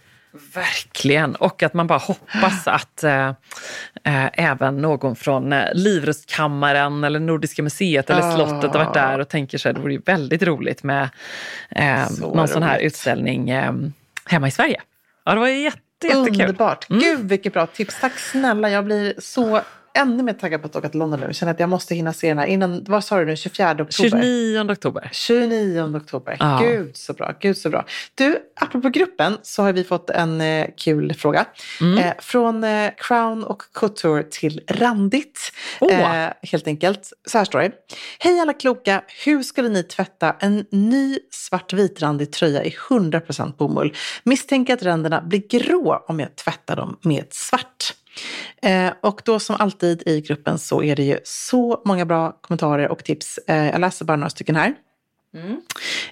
Verkligen. 0.54 1.36
Och 1.36 1.64
att 1.64 1.74
man 1.74 1.88
bara 1.88 2.00
hoppas 2.00 2.68
att 2.68 3.04
eh, 3.04 3.28
eh, 4.04 4.30
även 4.34 4.78
någon 4.82 5.16
från 5.16 5.54
eh, 5.54 5.66
Livrustkammaren 5.74 7.04
eller 7.04 7.20
Nordiska 7.20 7.64
museet 7.64 8.10
eller 8.10 8.22
Ah. 8.22 8.36
slottet 8.36 8.72
har 8.76 8.84
varit 8.86 8.94
där 8.94 9.20
och 9.20 9.28
tänker 9.30 9.58
sig 9.58 9.70
att 9.70 9.76
det 9.76 9.82
vore 9.82 9.94
ju 9.94 10.02
väldigt 10.06 10.44
roligt 10.44 10.84
med 10.84 11.10
eh, 11.70 12.08
Så 12.10 12.36
någon 12.36 12.48
sån 12.48 12.64
här 12.64 12.76
roligt. 12.78 12.86
utställning 12.88 13.50
eh, 13.50 13.74
hemma 14.26 14.48
i 14.48 14.52
Sverige. 14.52 14.82
Ja, 15.26 15.34
det 15.34 15.40
var 15.40 15.48
jätte, 15.48 15.78
jättekul. 16.04 16.42
Underbart. 16.42 16.88
Gud, 16.88 17.20
vilket 17.30 17.54
bra 17.54 17.66
tips. 17.66 18.00
Tack 18.02 18.20
snälla. 18.20 18.70
Jag 18.70 18.86
blir 18.86 19.14
så 19.20 19.62
ännu 19.98 20.24
mer 20.24 20.34
taggad 20.34 20.62
på 20.62 20.68
att 20.68 20.76
åka 20.76 20.90
till 20.90 21.00
London 21.00 21.20
nu. 21.20 21.26
Jag 21.26 21.36
känner 21.36 21.54
att 21.54 21.60
jag 21.60 21.70
måste 21.70 21.96
hinna 21.96 22.14
se 22.14 22.28
den 22.28 22.38
här 22.38 22.46
innan, 22.46 22.84
vad 22.88 23.04
sa 23.04 23.20
du 23.20 23.26
nu, 23.26 23.36
24 23.36 23.72
oktober? 23.72 23.90
29 23.92 24.72
oktober. 24.72 25.10
29 25.12 25.98
oktober. 25.98 26.38
Ja. 26.40 26.60
Gud 26.62 26.98
så 26.98 27.14
bra. 27.14 27.34
Gud 27.40 27.58
så 27.58 27.70
bra. 27.70 27.86
Du, 28.16 28.40
apropå 28.56 28.90
gruppen 28.90 29.38
så 29.42 29.64
har 29.64 29.74
vi 29.74 29.84
fått 29.84 30.10
en 30.10 30.42
eh, 30.42 30.68
kul 30.78 31.14
fråga. 31.14 31.46
Mm. 31.82 31.98
Eh, 31.98 32.14
från 32.20 32.64
eh, 32.64 32.90
Crown 32.98 33.44
och 33.44 33.64
Couture 33.74 34.24
till 34.24 34.62
Randigt. 34.68 35.40
Åh. 35.80 36.24
Eh, 36.24 36.34
helt 36.42 36.68
enkelt. 36.68 37.14
Så 37.26 37.38
här 37.38 37.46
står 37.46 37.60
det. 37.60 37.72
Hej 38.20 38.40
alla 38.40 38.54
kloka. 38.54 39.02
Hur 39.26 39.44
skulle 39.44 39.70
ni 39.70 39.84
tvätta 39.84 40.36
en 40.40 40.66
ny 40.72 41.20
svartvitrandig 41.32 42.32
tröja 42.32 42.64
i 42.64 42.70
100% 42.70 43.58
bomull? 43.58 43.96
Misstänker 44.24 44.74
att 44.74 44.84
ränderna 44.84 45.22
blir 45.22 45.48
grå 45.50 46.06
om 46.08 46.20
jag 46.20 46.36
tvättar 46.36 46.76
dem 46.76 46.98
med 47.02 47.26
svart. 47.32 47.94
Eh, 48.62 48.94
och 49.02 49.22
då 49.26 49.40
som 49.40 49.56
alltid 49.60 50.04
i 50.06 50.22
gruppen 50.22 50.60
så 50.60 50.84
är 50.84 50.96
det 50.96 51.04
ju 51.04 51.20
så 51.24 51.82
många 51.86 52.06
bra 52.06 52.32
kommentarer 52.42 52.90
och 52.90 53.04
tips. 53.04 53.40
Eh, 53.48 53.66
jag 53.66 53.82
läser 53.82 54.06
bara 54.06 54.18
några 54.18 54.30
stycken 54.30 54.56
här. 54.56 54.76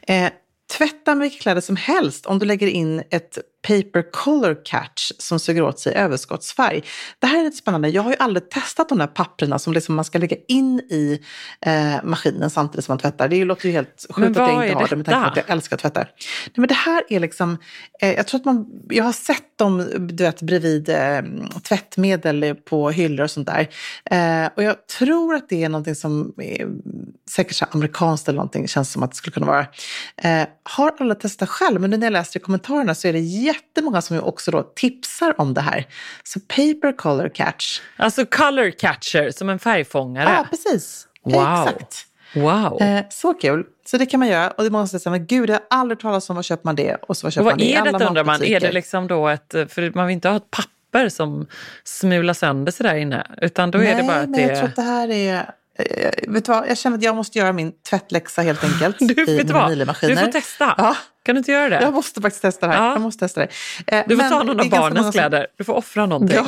Eh, 0.08 0.32
tvätta 0.78 1.16
med 1.16 1.22
vilka 1.22 1.42
kläder 1.42 1.62
som 1.62 1.76
helst 1.76 2.26
om 2.26 2.40
du 2.40 2.46
lägger 2.46 2.68
in 2.68 3.04
ett 3.10 3.38
paper 3.68 4.12
color 4.12 4.66
catch 4.66 5.12
som 5.18 5.40
suger 5.40 5.62
åt 5.62 5.80
sig 5.80 5.94
överskottsfärg. 5.94 6.84
Det 7.20 7.28
här 7.28 7.40
är 7.40 7.44
lite 7.44 7.58
spännande. 7.58 7.90
Jag 7.90 8.02
har 8.02 8.12
ju 8.12 8.18
aldrig 8.20 8.50
testat 8.50 8.90
de 8.90 8.98
där 8.98 9.08
papperna 9.08 9.60
som 9.60 9.74
liksom 9.74 9.96
man 9.96 10.06
ska 10.06 10.20
lägga 10.20 10.38
in 10.48 10.80
i 10.80 11.22
eh, 11.62 12.04
maskinen 12.04 12.50
samtidigt 12.50 12.86
som 12.86 12.92
man 12.92 13.00
tvättar. 13.00 13.28
Det 13.28 13.46
låter 13.46 13.66
ju 13.66 13.72
helt 13.72 14.06
sjukt 14.10 14.38
att 14.40 14.50
jag 14.50 14.66
inte 14.66 14.68
är 14.68 14.74
har 14.74 14.88
det 14.88 14.96
med 14.96 15.06
tanke 15.06 15.22
på 15.22 15.30
att 15.30 15.38
jag 15.38 15.50
älskar 15.50 15.76
att 15.76 15.82
tvätta. 15.82 16.00
Nej, 16.00 16.54
men 16.56 16.68
det 16.68 16.74
här 16.74 17.04
är 17.10 17.20
liksom, 17.20 17.58
eh, 18.02 18.14
jag 18.14 18.28
tror 18.28 18.40
att 18.40 18.46
man, 18.46 18.68
jag 18.90 19.04
har 19.04 19.14
sett 19.14 19.58
dem 19.58 19.88
du 20.00 20.24
vet, 20.24 20.42
bredvid 20.42 20.90
eh, 20.90 21.22
tvättmedel 21.64 22.56
på 22.56 22.90
hyllor 22.90 23.24
och 23.24 23.32
sånt 23.32 23.48
där. 23.48 23.70
Eh, 24.12 24.50
och 24.56 24.64
jag 24.64 24.88
tror 24.88 25.36
att 25.36 25.50
det 25.50 25.64
är 25.64 25.70
någonting 25.70 25.96
som 25.96 26.34
är 26.38 26.68
säkert 27.30 27.56
så 27.56 27.66
amerikanskt 27.72 28.28
eller 28.28 28.38
någonting, 28.38 28.68
känns 28.68 28.92
som 28.92 29.04
att 29.04 29.12
det 29.12 29.18
skulle 29.18 29.34
kunna 29.34 29.46
vara. 29.46 29.68
Eh, 30.18 30.48
har 30.64 30.96
alla 31.00 31.16
testat 31.16 31.50
själv, 31.50 31.82
men 31.82 31.90
nu 31.90 31.98
när 31.98 32.06
jag 32.06 32.14
läser 32.14 32.40
i 32.40 32.44
kommentarerna 32.44 32.96
så 32.96 33.08
är 33.08 33.14
det 33.14 33.20
jättemånga 33.20 34.02
som 34.02 34.16
ju 34.16 34.22
också 34.22 34.52
då 34.52 34.64
tipsar 34.76 35.42
om 35.42 35.54
det 35.54 35.62
här. 35.62 35.88
Så 36.24 36.40
paper 36.40 36.98
color 36.98 37.30
catch. 37.30 37.82
Alltså 37.98 38.26
color 38.26 38.72
catcher, 38.72 39.32
som 39.32 39.50
en 39.50 39.60
färgfångare. 39.60 40.30
Ja, 40.30 40.48
precis. 40.50 41.08
Wow. 41.24 41.68
Exakt. 41.68 42.08
Wow. 42.36 42.82
Eh, 42.82 43.06
så 43.10 43.34
kul. 43.34 43.66
Så 43.86 43.98
det 43.98 44.06
kan 44.06 44.20
man 44.20 44.30
göra. 44.30 44.52
Och 44.52 44.64
det 44.64 44.70
måste 44.70 45.00
säga, 45.00 45.12
men 45.12 45.26
gud, 45.26 45.50
jag 45.50 45.56
har 45.56 45.64
aldrig 45.70 46.00
talat 46.00 46.30
om 46.30 46.36
vad 46.36 46.46
köper 46.46 46.66
man 46.66 46.76
det 46.76 46.96
och 46.96 47.18
så 47.18 47.32
köper 47.32 47.42
Och 47.42 47.46
vad 47.46 47.54
man 47.54 47.60
det 47.60 47.76
är 47.76 47.84
detta 47.84 48.08
undrar 48.08 48.24
man? 48.24 48.44
Är 48.44 48.60
det 48.60 48.72
liksom 48.72 49.08
då 49.08 49.28
ett, 49.28 49.52
för 49.52 49.96
man 49.96 50.08
vill 50.08 50.14
inte 50.14 50.30
ha 50.30 50.36
ett 50.36 50.52
papper 50.52 51.10
som 51.10 51.48
smular 51.84 52.34
sönder 52.34 52.72
sig 52.72 52.84
där 52.84 52.96
inne, 52.96 53.28
utan 53.42 53.72
då 53.72 53.84
är 53.84 53.96
det 53.96 54.04
bara 54.04 54.16
att 54.16 54.30
men 54.30 54.32
det 54.32 54.42
jag 54.42 54.58
tror 54.58 54.70
att 54.70 54.76
det 54.76 54.82
här 54.82 55.10
är... 55.12 55.50
eh, 55.80 56.12
Vet 56.28 56.46
du 56.46 56.52
vad, 56.52 56.70
jag 56.70 56.78
känner 56.78 56.98
att 56.98 57.04
jag 57.04 57.16
måste 57.16 57.40
göra 57.40 57.54
min 57.54 57.72
tvättläxa 57.90 58.42
helt 58.42 58.64
enkelt 58.84 58.96
Du, 59.00 59.24
i 59.28 59.38
mina 59.38 59.54
vad? 59.54 59.70
Miele-maskiner. 59.70 60.16
Du 60.16 60.22
får 60.22 60.32
testa. 60.32 60.76
Ja. 60.78 60.96
Kan 61.26 61.36
du 61.36 61.40
inte 61.40 61.52
göra 61.52 61.70
det? 61.70 61.82
Jag 61.82 61.94
måste 61.94 62.22
faktiskt 62.22 62.42
testa 62.42 62.68
det 62.68 62.74
här. 62.74 62.86
Ja. 62.86 62.92
Jag 62.94 63.02
måste 63.02 63.26
testa 63.26 63.42
det. 63.42 63.48
Eh, 63.88 64.04
du 64.08 64.18
får 64.18 64.30
ta 64.30 64.44
någon 64.44 64.60
av 64.60 64.70
barnens 64.70 65.06
som- 65.06 65.12
kläder. 65.12 65.48
Du 65.58 65.64
får 65.64 65.74
offra 65.74 66.06
någonting. 66.06 66.38
Ja, 66.38 66.46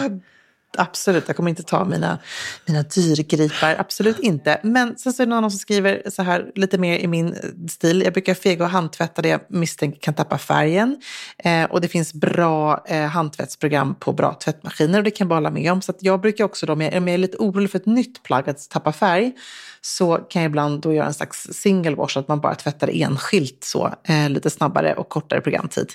absolut. 0.78 1.24
Jag 1.28 1.36
kommer 1.36 1.50
inte 1.50 1.64
ta 1.64 1.86
mina, 1.86 2.20
mina 2.66 2.84
dyrgripar. 2.84 3.76
Absolut 3.80 4.20
inte. 4.20 4.60
Men 4.64 4.98
sen 4.98 5.14
så 5.14 5.24
är 5.24 5.28
det 5.28 5.36
någon 5.36 5.52
som 5.52 5.60
skriver 5.60 6.02
så 6.10 6.24
här 6.24 6.52
lite 6.56 6.78
mer 6.78 6.98
i 6.98 7.08
min 7.08 7.36
stil. 7.70 8.02
Jag 8.02 8.14
brukar 8.14 8.34
fega 8.34 8.66
och 8.66 8.72
handtvätta 8.72 9.22
det 9.22 9.30
jag 9.30 9.42
misstänker 9.50 10.00
kan 10.00 10.14
tappa 10.14 10.38
färgen. 10.38 11.02
Eh, 11.38 11.64
och 11.64 11.82
det 11.82 11.88
finns 11.88 12.14
bra 12.14 12.84
eh, 12.88 13.06
handtvättsprogram 13.06 13.96
på 13.96 14.14
bra 14.14 14.34
tvättmaskiner 14.34 14.98
och 14.98 15.04
det 15.04 15.12
kan 15.12 15.26
jag 15.26 15.30
bara 15.30 15.36
hålla 15.36 15.52
med 15.52 15.72
om. 15.72 15.82
Så 15.82 15.92
att 15.92 16.04
jag 16.04 16.22
brukar 16.22 16.44
också 16.44 16.66
då, 16.66 16.74
om 16.74 16.82
jag, 16.82 16.98
om 16.98 17.08
jag 17.08 17.14
är 17.14 17.18
lite 17.18 17.38
orolig 17.38 17.72
för 17.72 17.80
ett 17.80 17.86
nytt 17.86 18.24
plagg 18.24 18.50
att 18.50 18.70
tappa 18.70 18.94
färg, 18.94 19.34
så 19.88 20.18
kan 20.18 20.42
jag 20.42 20.50
ibland 20.50 20.82
då 20.82 20.94
göra 20.94 21.06
en 21.06 21.14
slags 21.14 21.48
single 21.52 21.96
wash, 21.96 22.18
att 22.18 22.28
man 22.28 22.40
bara 22.40 22.56
tvättar 22.56 22.90
enskilt 22.94 23.64
så, 23.64 23.94
eh, 24.04 24.30
lite 24.30 24.50
snabbare 24.50 24.94
och 24.94 25.10
kortare 25.10 25.42
programtid. 25.42 25.94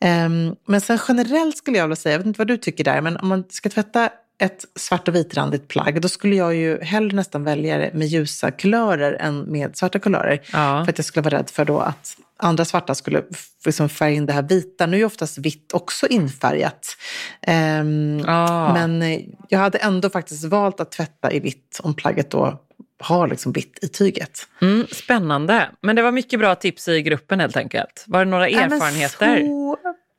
Eh, 0.00 0.28
men 0.66 0.80
sen 0.80 0.98
generellt 1.08 1.56
skulle 1.56 1.78
jag 1.78 1.84
vilja 1.84 1.96
säga, 1.96 2.12
jag 2.12 2.18
vet 2.18 2.26
inte 2.26 2.38
vad 2.38 2.46
du 2.46 2.56
tycker 2.56 2.84
där, 2.84 3.00
men 3.00 3.16
om 3.16 3.28
man 3.28 3.44
ska 3.50 3.68
tvätta 3.68 4.10
ett 4.38 4.64
svart 4.76 5.08
och 5.08 5.14
vitrandigt 5.14 5.68
plagg, 5.68 6.00
då 6.00 6.08
skulle 6.08 6.36
jag 6.36 6.54
ju 6.54 6.80
hellre 6.80 7.16
nästan 7.16 7.44
välja 7.44 7.78
det 7.78 7.90
med 7.94 8.06
ljusa 8.06 8.50
kulörer 8.50 9.12
än 9.20 9.40
med 9.40 9.76
svarta 9.76 9.98
kulörer. 9.98 10.40
Ja. 10.52 10.84
För 10.84 10.92
att 10.92 10.98
jag 10.98 11.04
skulle 11.04 11.24
vara 11.24 11.38
rädd 11.38 11.50
för 11.50 11.64
då 11.64 11.78
att 11.80 12.16
andra 12.36 12.64
svarta 12.64 12.94
skulle 12.94 13.22
liksom 13.64 13.88
färga 13.88 14.14
in 14.14 14.26
det 14.26 14.32
här 14.32 14.42
vita. 14.42 14.86
Nu 14.86 14.96
är 14.96 14.98
ju 14.98 15.06
oftast 15.06 15.38
vitt 15.38 15.72
också 15.72 16.06
infärgat. 16.06 16.96
Ehm, 17.42 18.24
Ah. 18.26 18.72
Men 18.72 19.02
eh, 19.02 19.20
jag 19.48 19.58
hade 19.58 19.78
ändå 19.78 20.10
faktiskt 20.10 20.44
valt 20.44 20.80
att 20.80 20.90
tvätta 20.92 21.32
i 21.32 21.40
vitt 21.40 21.80
om 21.82 21.94
plagget 21.94 22.30
då 22.30 22.60
har 22.98 23.28
liksom 23.28 23.52
vitt 23.52 23.78
i 23.82 23.88
tyget. 23.88 24.48
Mm, 24.62 24.86
spännande. 24.92 25.68
Men 25.80 25.96
det 25.96 26.02
var 26.02 26.12
mycket 26.12 26.38
bra 26.38 26.54
tips 26.54 26.88
i 26.88 27.02
gruppen 27.02 27.40
helt 27.40 27.56
enkelt. 27.56 28.04
Var 28.06 28.24
det 28.24 28.30
några 28.30 28.48
erfarenheter? 28.48 29.40
Så 29.40 29.76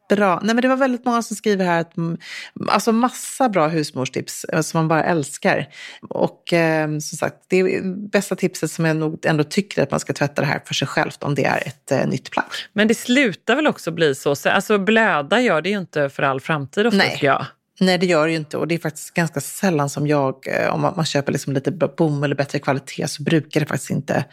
Bra. 0.10 0.40
Nej, 0.44 0.56
men 0.56 0.62
det 0.62 0.68
var 0.68 0.76
väldigt 0.76 1.06
många 1.06 1.22
som 1.22 1.36
skriver 1.36 1.66
här 1.66 1.82
att 1.82 1.98
mm, 1.98 2.18
alltså 2.68 2.92
massa 2.92 3.50
bra 3.50 3.68
husmorstips 3.68 4.44
eh, 4.44 4.62
som 4.62 4.78
man 4.78 4.88
bara 4.88 5.04
älskar. 5.04 5.68
Och 6.10 6.54
eh, 6.54 6.88
som 6.88 7.18
sagt, 7.18 7.36
det 7.48 7.84
bästa 8.12 8.36
tipset 8.36 8.72
som 8.72 8.86
jag 8.86 8.98
nog 8.98 9.26
ändå 9.26 9.44
tycker 9.44 9.84
att 9.84 9.92
man 9.92 10.00
ska 10.00 10.14
tvätta 10.14 10.42
det 10.42 10.48
här 10.48 10.62
för 10.66 10.74
sig 10.74 10.88
själv 10.88 11.12
om 11.20 11.36
det 11.36 11.46
är 11.46 11.68
ett 11.68 11.92
eh, 11.92 12.08
nytt 12.08 12.32
plagg. 12.32 12.46
Men 12.74 12.88
det 12.88 12.96
slutar 12.96 13.56
väl 13.56 13.68
också 13.68 13.92
bli 13.92 14.16
så, 14.16 14.36
alltså 14.46 14.78
blöda 14.78 15.42
gör 15.42 15.62
det 15.62 15.70
ju 15.70 15.78
inte 15.78 16.10
för 16.10 16.24
all 16.24 16.42
framtid 16.42 16.88
ofta, 16.88 16.98
Nej. 16.98 17.20
jag. 17.22 17.46
Nej, 17.80 17.98
det 17.98 18.06
gör 18.06 18.26
det 18.26 18.32
ju 18.32 18.38
inte. 18.38 18.58
Och 18.58 18.68
det 18.68 18.76
är 18.76 18.80
faktiskt 18.80 19.14
ganska 19.14 19.42
sällan 19.42 19.90
som 19.90 20.08
jag, 20.08 20.48
eh, 20.48 20.74
om 20.74 20.82
man, 20.82 21.06
köper 21.06 21.32
liksom 21.32 21.54
lite 21.54 21.72
bomull 21.72 22.24
eller 22.24 22.36
bättre 22.36 22.60
kvalitet, 22.60 23.08
så 23.08 23.24
brukar 23.24 23.60
det 23.60 23.66
faktiskt 23.66 23.92
inte 23.92 24.26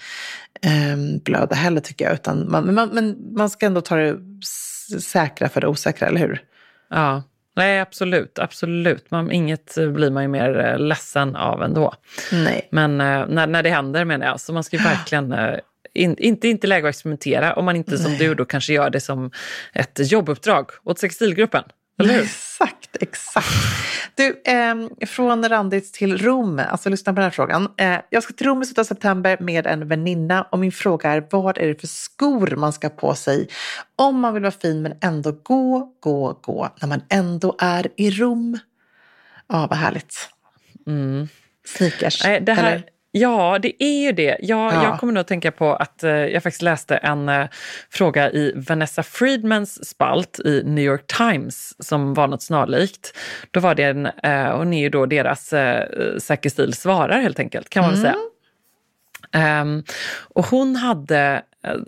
eh, 0.62 1.20
blöda 1.24 1.54
heller 1.54 1.80
tycker 1.80 2.04
jag. 2.04 2.14
Utan 2.14 2.50
man, 2.50 2.74
man, 2.74 2.88
men 2.88 3.34
man 3.36 3.50
ska 3.50 3.66
ändå 3.66 3.80
ta 3.80 3.96
det 3.96 4.16
säkra 5.02 5.48
för 5.48 5.60
det 5.60 5.66
osäkra, 5.66 6.08
eller 6.08 6.20
hur? 6.20 6.42
Ja, 6.90 7.22
nej 7.56 7.80
absolut. 7.80 8.38
absolut. 8.38 9.10
Man, 9.10 9.30
inget 9.30 9.74
blir 9.74 10.10
man 10.10 10.22
ju 10.22 10.28
mer 10.28 10.58
eh, 10.58 10.78
ledsen 10.78 11.36
av 11.36 11.62
ändå. 11.62 11.94
Nej. 12.32 12.68
Men 12.72 13.00
eh, 13.00 13.26
när, 13.28 13.46
när 13.46 13.62
det 13.62 13.70
händer 13.70 14.04
menar 14.04 14.26
jag. 14.26 14.40
Så 14.40 14.52
man 14.52 14.64
ska 14.64 14.76
ju 14.76 14.82
verkligen 14.84 15.32
eh, 15.32 15.58
in, 15.94 16.16
inte, 16.18 16.48
inte 16.48 16.66
läge 16.66 16.88
att 16.88 16.94
experimentera 16.94 17.54
om 17.54 17.64
man 17.64 17.76
inte 17.76 17.98
som 17.98 18.12
du 18.12 18.34
då 18.34 18.44
kanske 18.44 18.72
gör 18.72 18.90
det 18.90 19.00
som 19.00 19.30
ett 19.72 20.12
jobbuppdrag 20.12 20.70
åt 20.84 20.98
Sextilgruppen. 20.98 21.64
Eller 21.98 22.14
hur? 22.14 22.22
Exakt, 22.22 22.81
exakt. 23.00 23.46
Du, 24.14 24.42
eh, 24.44 25.06
från 25.06 25.48
Randits 25.48 25.92
till 25.92 26.18
Rom, 26.18 26.60
alltså 26.68 26.90
lyssna 26.90 27.12
på 27.12 27.14
den 27.14 27.24
här 27.24 27.30
frågan. 27.30 27.68
Eh, 27.76 27.98
jag 28.10 28.22
ska 28.22 28.32
till 28.32 28.46
Rom 28.46 28.62
i 28.62 28.66
slutet 28.66 28.78
av 28.78 28.84
september 28.84 29.36
med 29.40 29.66
en 29.66 29.88
väninna 29.88 30.42
och 30.42 30.58
min 30.58 30.72
fråga 30.72 31.10
är 31.10 31.26
vad 31.30 31.58
är 31.58 31.68
det 31.68 31.80
för 31.80 31.86
skor 31.86 32.56
man 32.56 32.72
ska 32.72 32.88
på 32.88 33.14
sig 33.14 33.48
om 33.96 34.20
man 34.20 34.34
vill 34.34 34.42
vara 34.42 34.52
fin 34.52 34.82
men 34.82 34.94
ändå 35.00 35.32
gå, 35.42 35.92
gå, 36.00 36.38
gå 36.42 36.68
när 36.80 36.88
man 36.88 37.02
ändå 37.08 37.56
är 37.58 37.88
i 37.96 38.10
Rom? 38.10 38.58
Ja, 39.46 39.66
vad 39.70 39.78
härligt. 39.78 40.28
Mm. 40.86 41.28
Sneakers, 41.66 42.24
Nej, 42.24 42.40
det 42.40 42.52
här, 42.52 42.72
eller? 42.72 42.84
Ja, 43.14 43.58
det 43.62 43.82
är 43.84 44.02
ju 44.02 44.12
det. 44.12 44.36
Jag, 44.40 44.72
ja. 44.72 44.84
jag 44.84 45.00
kommer 45.00 45.12
nog 45.12 45.20
att 45.20 45.28
tänka 45.28 45.52
på 45.52 45.74
att 45.74 46.04
eh, 46.04 46.10
jag 46.10 46.42
faktiskt 46.42 46.62
läste 46.62 46.96
en 46.96 47.28
eh, 47.28 47.46
fråga 47.90 48.30
i 48.30 48.52
Vanessa 48.68 49.02
Friedmans 49.02 49.88
spalt 49.88 50.40
i 50.44 50.62
New 50.64 50.84
York 50.84 51.06
Times 51.06 51.86
som 51.86 52.14
var 52.14 52.26
något 52.26 52.42
snarlikt. 52.42 53.18
Då 53.50 53.60
var 53.60 53.74
det 53.74 53.82
en, 53.82 54.06
eh, 54.06 54.56
hon 54.56 54.72
är 54.72 54.80
ju 54.80 54.88
då 54.88 55.06
deras 55.06 55.52
eh, 55.52 56.18
Säker 56.18 56.50
stil 56.50 56.74
svarar 56.74 57.20
helt 57.20 57.38
enkelt, 57.38 57.70
kan 57.70 57.82
man 57.82 57.94
mm. 57.94 58.02
väl 58.02 58.12
säga. 58.12 58.22
Um, 59.62 59.84
och 60.20 60.46
hon 60.46 60.76
hade 60.76 61.42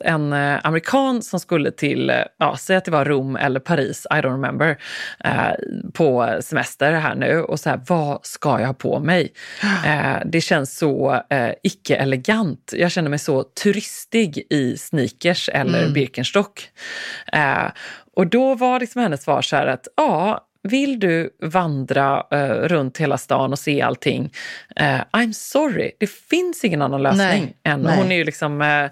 en 0.04 0.32
eh, 0.32 0.60
amerikan 0.62 1.22
som 1.22 1.40
skulle 1.40 1.70
till, 1.70 2.10
eh, 2.10 2.16
ja, 2.38 2.56
säg 2.56 2.76
att 2.76 2.84
det 2.84 2.90
var 2.90 3.04
Rom 3.04 3.36
eller 3.36 3.60
Paris, 3.60 4.06
I 4.10 4.14
don't 4.14 4.32
remember, 4.32 4.78
eh, 5.24 5.52
på 5.92 6.38
semester 6.40 6.92
här 6.92 7.14
nu 7.14 7.40
och 7.40 7.60
så 7.60 7.70
här, 7.70 7.80
vad 7.88 8.26
ska 8.26 8.60
jag 8.60 8.66
ha 8.66 8.74
på 8.74 9.00
mig? 9.00 9.32
Eh, 9.84 10.16
det 10.26 10.40
känns 10.40 10.78
så 10.78 11.22
eh, 11.30 11.50
icke-elegant. 11.62 12.72
Jag 12.76 12.90
känner 12.92 13.10
mig 13.10 13.18
så 13.18 13.42
turistig 13.42 14.46
i 14.50 14.76
sneakers 14.76 15.48
eller 15.52 15.82
mm. 15.82 15.92
Birkenstock. 15.92 16.68
Eh, 17.32 17.66
och 18.16 18.26
då 18.26 18.54
var 18.54 18.80
liksom 18.80 19.02
hennes 19.02 19.22
svar 19.22 19.42
så 19.42 19.56
här 19.56 19.66
att 19.66 19.88
ja, 19.96 20.46
vill 20.68 21.00
du 21.00 21.30
vandra 21.42 22.26
uh, 22.34 22.68
runt 22.68 22.98
hela 22.98 23.18
stan 23.18 23.52
och 23.52 23.58
se 23.58 23.82
allting, 23.82 24.32
uh, 24.80 25.00
I'm 25.12 25.32
sorry, 25.32 25.92
det 26.00 26.10
finns 26.10 26.64
ingen 26.64 26.82
annan 26.82 27.02
lösning. 27.02 27.26
Nej, 27.26 27.56
än, 27.62 27.80
nej. 27.80 27.96
Hon 27.96 28.12
är 28.12 28.16
ju 28.16 28.24
liksom 28.24 28.60
uh, 28.60 28.84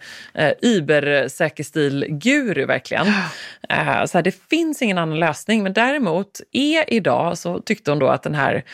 uh, 0.45 0.52
übersäker 0.62 1.64
stil-guru 1.64 2.67
verkligen. 2.67 3.07
Uh, 3.07 4.05
så 4.07 4.19
här, 4.19 4.23
det 4.23 4.49
finns 4.50 4.83
ingen 4.83 4.99
annan 4.99 5.19
lösning, 5.19 5.62
men 5.62 5.73
däremot 5.73 6.41
är 6.52 6.95
idag, 6.95 7.38
så 7.38 7.61
tyckte 7.61 7.91
hon 7.91 7.99
då 7.99 8.09
att 8.09 8.23
den 8.23 8.35
här 8.35 8.64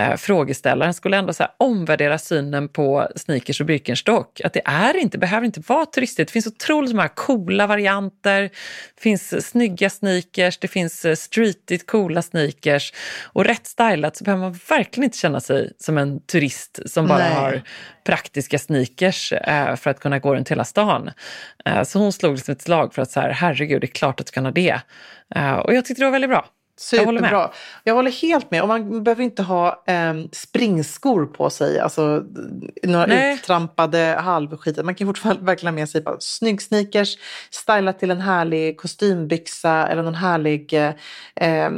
uh, 0.00 0.16
frågeställaren 0.16 0.94
skulle 0.94 1.16
ändå 1.16 1.32
så 1.32 1.42
här, 1.42 1.52
omvärdera 1.56 2.18
synen 2.18 2.68
på 2.68 3.08
sneakers 3.16 3.60
och 3.60 3.66
Birkenstock. 3.66 4.40
Att 4.44 4.52
det 4.52 4.62
är 4.64 4.96
inte, 4.96 5.18
behöver 5.18 5.46
inte 5.46 5.62
vara 5.66 5.86
turistigt. 5.86 6.28
Det 6.28 6.32
finns 6.32 6.46
otroligt 6.46 6.94
många 6.94 7.08
coola 7.08 7.66
varianter. 7.66 8.42
Det 8.42 9.02
finns 9.02 9.48
snygga 9.48 9.90
sneakers, 9.90 10.58
det 10.58 10.68
finns 10.68 11.06
streetigt 11.20 11.86
coola 11.86 12.22
sneakers 12.22 12.47
sneakers 12.48 12.92
och 13.32 13.44
rätt 13.44 13.66
stylat 13.66 14.16
så 14.16 14.24
behöver 14.24 14.42
man 14.42 14.58
verkligen 14.68 15.04
inte 15.04 15.18
känna 15.18 15.40
sig 15.40 15.72
som 15.78 15.98
en 15.98 16.20
turist 16.20 16.80
som 16.86 17.06
bara 17.06 17.18
Nej. 17.18 17.34
har 17.34 17.62
praktiska 18.04 18.58
sneakers 18.58 19.32
eh, 19.32 19.76
för 19.76 19.90
att 19.90 20.00
kunna 20.00 20.18
gå 20.18 20.34
runt 20.34 20.48
hela 20.48 20.64
stan. 20.64 21.10
Eh, 21.64 21.82
så 21.82 21.98
hon 21.98 22.12
slog 22.12 22.34
liksom 22.34 22.52
ett 22.52 22.62
slag 22.62 22.94
för 22.94 23.02
att 23.02 23.10
så 23.10 23.20
här, 23.20 23.30
herregud, 23.30 23.80
det 23.80 23.84
är 23.84 23.88
klart 23.88 24.20
att 24.20 24.26
du 24.26 24.32
kan 24.32 24.44
ha 24.44 24.52
det. 24.52 24.80
Eh, 25.34 25.52
och 25.52 25.74
jag 25.74 25.84
tyckte 25.84 26.02
det 26.02 26.06
var 26.06 26.12
väldigt 26.12 26.30
bra. 26.30 26.46
Superbra. 26.78 27.12
Jag 27.12 27.22
håller, 27.22 27.50
jag 27.84 27.94
håller 27.94 28.10
helt 28.10 28.50
med. 28.50 28.62
Och 28.62 28.68
man 28.68 29.04
behöver 29.04 29.24
inte 29.24 29.42
ha 29.42 29.82
eh, 29.86 30.14
springskor 30.32 31.26
på 31.26 31.50
sig, 31.50 31.80
alltså 31.80 32.24
några 32.82 33.06
Nej. 33.06 33.34
uttrampade 33.34 34.16
halvskit. 34.20 34.84
Man 34.84 34.94
kan 34.94 35.06
fortfarande 35.06 35.44
verkligen 35.44 35.74
ha 35.74 35.80
med 35.80 35.88
sig 35.88 36.00
bara 36.00 36.16
snygg 36.20 36.62
sneakers, 36.62 37.18
stylat 37.50 37.98
till 37.98 38.10
en 38.10 38.20
härlig 38.20 38.76
kostymbyxa 38.76 39.86
eller 39.88 40.02
någon 40.02 40.14
härlig 40.14 40.74
eh, 41.34 41.70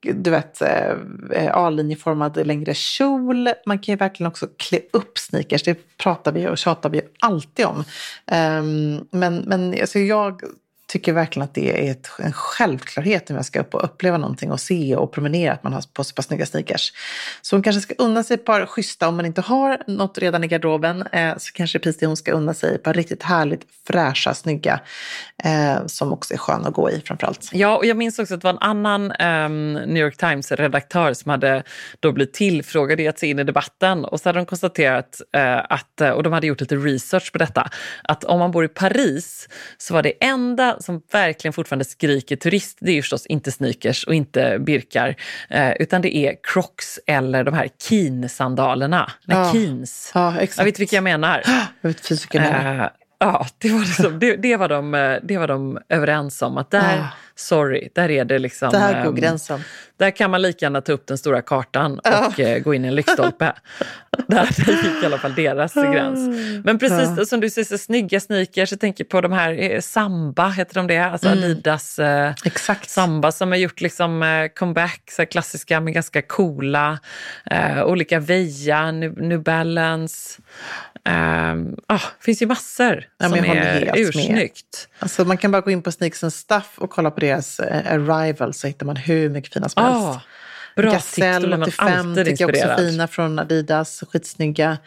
du 0.00 0.30
vet, 0.30 0.62
eh, 0.62 1.56
A-linjeformad 1.56 2.46
längre 2.46 2.74
kjol. 2.74 3.48
Man 3.66 3.78
kan 3.78 3.92
ju 3.92 3.96
verkligen 3.96 4.28
också 4.28 4.46
klä 4.56 4.80
upp 4.92 5.18
sneakers. 5.18 5.62
Det 5.62 5.96
pratar 5.96 6.32
vi 6.32 6.48
och 6.48 6.58
tjatar 6.58 6.90
vi 6.90 7.00
alltid 7.20 7.66
om. 7.66 7.84
Um, 8.32 9.08
men 9.10 9.36
men 9.46 9.80
alltså 9.80 9.98
jag 9.98 10.42
tycker 10.88 11.12
verkligen 11.12 11.44
att 11.44 11.54
det 11.54 11.88
är 11.88 11.90
ett, 11.90 12.10
en 12.18 12.32
självklarhet 12.32 13.28
när 13.28 13.36
jag 13.36 13.44
ska 13.44 13.60
upp 13.60 13.74
och 13.74 13.84
uppleva 13.84 14.18
någonting 14.18 14.52
och 14.52 14.60
se 14.60 14.96
och 14.96 15.12
promenera 15.12 15.52
att 15.52 15.62
man 15.62 15.72
har 15.72 15.82
på 15.92 16.04
sig 16.04 16.14
par 16.14 16.22
snygga 16.22 16.46
sneakers. 16.46 16.92
Så 17.42 17.56
hon 17.56 17.62
kanske 17.62 17.80
ska 17.80 17.94
unna 17.98 18.22
sig 18.22 18.34
ett 18.34 18.44
par 18.44 18.66
schyssta, 18.66 19.08
om 19.08 19.16
man 19.16 19.26
inte 19.26 19.40
har 19.40 19.82
något 19.86 20.18
redan 20.18 20.44
i 20.44 20.46
garderoben, 20.46 21.02
eh, 21.12 21.36
så 21.38 21.52
kanske 21.52 21.78
precis 21.78 22.00
det 22.00 22.06
hon 22.06 22.16
ska 22.16 22.32
unna 22.32 22.54
sig 22.54 22.74
ett 22.74 22.82
par 22.82 22.94
riktigt 22.94 23.22
härligt 23.22 23.62
fräscha, 23.86 24.34
snygga, 24.34 24.80
eh, 25.44 25.86
som 25.86 26.12
också 26.12 26.34
är 26.34 26.38
sköna 26.38 26.68
att 26.68 26.74
gå 26.74 26.90
i 26.90 27.00
framförallt. 27.00 27.50
Ja, 27.52 27.76
och 27.76 27.86
jag 27.86 27.96
minns 27.96 28.18
också 28.18 28.34
att 28.34 28.40
det 28.40 28.44
var 28.44 28.52
en 28.52 28.86
annan 28.86 29.12
eh, 29.12 29.48
New 29.86 30.02
York 30.02 30.16
Times-redaktör 30.16 31.14
som 31.14 31.30
hade 31.30 31.62
då 32.00 32.12
blivit 32.12 32.34
tillfrågad 32.34 33.00
i 33.00 33.08
att 33.08 33.18
se 33.18 33.26
in 33.26 33.38
i 33.38 33.44
debatten 33.44 34.04
och 34.04 34.20
så 34.20 34.28
hade 34.28 34.38
de 34.38 34.46
konstaterat 34.46 35.20
eh, 35.36 35.58
att, 35.68 36.00
och 36.14 36.22
de 36.22 36.32
hade 36.32 36.46
gjort 36.46 36.60
lite 36.60 36.76
research 36.76 37.32
på 37.32 37.38
detta, 37.38 37.70
att 38.02 38.24
om 38.24 38.38
man 38.38 38.50
bor 38.50 38.64
i 38.64 38.68
Paris 38.68 39.48
så 39.78 39.94
var 39.94 40.02
det 40.02 40.24
enda 40.24 40.77
som 40.80 41.02
verkligen 41.12 41.52
fortfarande 41.52 41.84
skriker 41.84 42.36
turist, 42.36 42.78
det 42.80 42.90
är 42.90 42.94
ju 42.94 43.02
förstås 43.02 43.26
inte 43.26 43.52
sneakers 43.52 44.04
och 44.04 44.14
inte 44.14 44.58
birkar, 44.58 45.16
eh, 45.50 45.72
utan 45.72 46.02
det 46.02 46.16
är 46.16 46.36
crocs 46.42 46.98
eller 47.06 47.44
de 47.44 47.54
här 47.54 47.68
Keen-sandalerna. 47.88 49.10
Ja. 49.24 49.52
Keens. 49.52 50.12
Ja, 50.14 50.40
exakt. 50.40 50.58
Jag 50.58 50.64
vet 50.64 50.80
vilka 50.80 50.96
jag 50.96 51.04
menar. 51.04 51.42
Jag 51.80 51.88
vet 51.88 51.96
precis 51.96 52.22
vilka 52.22 52.38
jag 52.38 52.52
menar. 52.52 52.84
Eh, 52.84 52.90
Ja, 53.20 53.46
det 53.58 53.70
var, 53.70 53.80
liksom, 53.80 54.18
det, 54.18 54.36
det, 54.36 54.56
var 54.56 54.68
de, 54.68 54.94
eh, 54.94 55.16
det 55.22 55.38
var 55.38 55.48
de 55.48 55.78
överens 55.88 56.42
om. 56.42 56.58
Att 56.58 56.70
där, 56.70 56.98
ah. 56.98 57.06
Sorry, 57.38 57.88
där 57.94 58.10
är 58.10 58.24
det 58.24 58.38
liksom... 58.38 58.70
Där 58.70 59.02
går 59.02 59.08
um, 59.08 59.14
gränsen. 59.14 59.60
Där 59.96 60.10
kan 60.10 60.30
man 60.30 60.42
lika 60.42 60.66
gärna 60.66 60.80
ta 60.80 60.92
upp 60.92 61.06
den 61.06 61.18
stora 61.18 61.42
kartan 61.42 61.98
och 61.98 62.06
ah. 62.06 62.32
uh, 62.38 62.58
gå 62.58 62.74
in 62.74 62.84
i 62.84 62.88
en 62.88 62.94
lyktstolpe. 62.94 63.52
där, 64.26 64.66
där 64.66 64.72
gick 64.72 65.02
i 65.02 65.06
alla 65.06 65.18
fall 65.18 65.34
deras 65.34 65.76
ah. 65.76 65.92
gräns. 65.92 66.36
Men 66.64 66.78
precis 66.78 67.18
ah. 67.18 67.24
som 67.24 67.40
du 67.40 67.50
säger, 67.50 67.64
så 67.64 67.78
snygga 67.78 68.20
sneakers. 68.20 68.70
Jag 68.72 68.80
tänker 68.80 69.04
på 69.04 69.20
de 69.20 69.32
här, 69.32 69.52
eh, 69.62 69.80
Samba 69.80 70.48
heter 70.48 70.74
de 70.74 70.86
det? 70.86 70.98
Alltså 70.98 71.28
mm. 71.28 71.38
Adidas 71.38 71.98
uh, 71.98 72.32
Exakt. 72.44 72.90
Samba 72.90 73.32
som 73.32 73.48
har 73.48 73.58
gjort 73.58 73.80
liksom 73.80 74.22
uh, 74.22 74.48
comeback, 74.48 75.10
så 75.10 75.26
klassiska 75.26 75.80
men 75.80 75.92
ganska 75.92 76.22
coola. 76.22 76.98
olika 77.84 78.20
Veja, 78.20 78.90
New, 78.90 79.18
New 79.18 79.42
Balance. 79.42 80.40
Um, 81.08 81.76
ah, 81.86 81.94
det 81.94 82.24
finns 82.24 82.42
ju 82.42 82.46
massor 82.46 83.04
ja, 83.18 83.28
som 83.28 83.38
är 83.38 83.92
ursnyggt. 83.96 84.88
Alltså, 84.98 85.24
man 85.24 85.36
kan 85.36 85.50
bara 85.50 85.60
gå 85.60 85.70
in 85.70 85.82
på 85.82 85.92
Sneaks 85.92 86.24
and 86.24 86.32
Stuff 86.32 86.74
och 86.78 86.90
kolla 86.90 87.10
på 87.10 87.20
deras 87.28 87.60
uh, 87.60 87.66
Arrival 87.66 88.54
så 88.54 88.66
hittar 88.66 88.86
man 88.86 88.96
hur 88.96 89.28
mycket 89.28 89.52
fina 89.52 89.68
som 89.68 89.84
ah, 89.84 90.10
helst. 90.10 90.26
Bra 90.76 90.92
Gazelle 90.92 91.56
85 91.56 92.14
tycker 92.14 92.56
jag 92.56 92.70
också 92.70 92.82
fina 92.82 93.08
från 93.08 93.38
Adidas, 93.38 94.04
skitsnygga. 94.12 94.78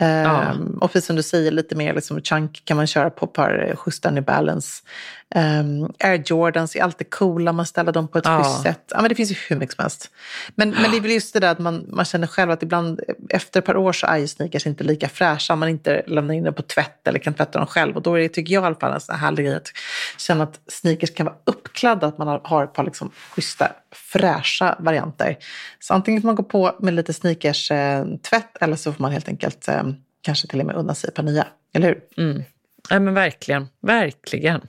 Ja. 0.00 0.52
Um, 0.52 0.78
och 0.80 0.92
precis 0.92 1.06
som 1.06 1.16
du 1.16 1.22
säger, 1.22 1.50
lite 1.50 1.74
mer 1.74 1.94
liksom 1.94 2.20
chunk 2.20 2.62
kan 2.64 2.76
man 2.76 2.86
köra 2.86 3.10
på 3.10 3.26
par 3.26 3.74
schyssta 3.76 4.10
New 4.10 4.24
Balance. 4.24 4.82
Um, 5.34 5.92
Air 5.98 6.22
Jordans 6.26 6.76
är 6.76 6.82
alltid 6.82 7.10
coola, 7.10 7.52
man 7.52 7.66
ställer 7.66 7.92
dem 7.92 8.08
på 8.08 8.18
ett 8.18 8.24
ja. 8.24 8.42
schysst 8.42 8.62
sätt. 8.62 8.84
Ja, 8.88 9.00
men 9.00 9.08
det 9.08 9.14
finns 9.14 9.30
ju 9.30 9.36
hur 9.48 9.56
mycket 9.56 9.74
som 9.74 9.82
helst. 9.82 10.10
Men, 10.54 10.70
men 10.70 10.90
det 10.90 10.96
är 10.96 11.00
väl 11.00 11.10
just 11.10 11.32
det 11.32 11.40
där 11.40 11.50
att 11.50 11.58
man, 11.58 11.86
man 11.88 12.04
känner 12.04 12.26
själv 12.26 12.50
att 12.50 12.62
ibland 12.62 13.00
efter 13.30 13.60
ett 13.60 13.66
par 13.66 13.76
år 13.76 13.92
så 13.92 14.06
är 14.06 14.16
ju 14.16 14.28
sneakers 14.28 14.66
inte 14.66 14.84
lika 14.84 15.08
fräscha. 15.08 15.56
Man 15.56 15.68
inte 15.68 16.02
lämnar 16.06 16.34
in 16.34 16.44
dem 16.44 16.54
på 16.54 16.62
tvätt 16.62 17.08
eller 17.08 17.18
kan 17.18 17.34
tvätta 17.34 17.58
dem 17.58 17.66
själv. 17.66 17.96
Och 17.96 18.02
då 18.02 18.14
är 18.14 18.20
det, 18.20 18.28
tycker 18.28 18.54
jag 18.54 18.62
i 18.62 18.66
alla 18.66 18.74
fall, 18.74 18.92
en 18.92 19.00
sån 19.00 19.14
här 19.14 19.20
härlig 19.20 19.46
grej 19.46 19.56
att 19.56 19.72
känna 20.18 20.44
att 20.44 20.60
sneakers 20.68 21.14
kan 21.14 21.26
vara 21.26 21.36
uppkladda, 21.44 22.06
att 22.06 22.18
man 22.18 22.40
har, 22.44 22.64
ett 22.64 22.72
par 22.72 22.84
liksom 22.84 23.10
schyssta, 23.30 23.72
fräscha 23.92 24.76
varianter. 24.78 25.36
Så 25.80 25.94
antingen 25.94 26.22
får 26.22 26.26
man 26.26 26.34
gå 26.34 26.42
på 26.42 26.76
med 26.80 26.94
lite 26.94 27.12
sneakers-tvätt 27.12 28.56
eh, 28.60 28.64
eller 28.64 28.76
så 28.76 28.92
får 28.92 29.02
man 29.02 29.12
helt 29.12 29.28
enkelt 29.28 29.68
eh, 29.68 29.81
kanske 30.22 30.48
till 30.48 30.60
och 30.60 30.66
med 30.66 30.76
unna 30.76 30.94
sig 30.94 31.08
ett 31.08 31.14
par 31.14 31.22
nya. 31.22 31.46
Eller 31.74 31.88
hur? 31.88 32.24
Mm. 32.24 32.42
Ja, 32.90 33.00
men 33.00 33.14
verkligen, 33.14 33.68
verkligen. 33.80 34.60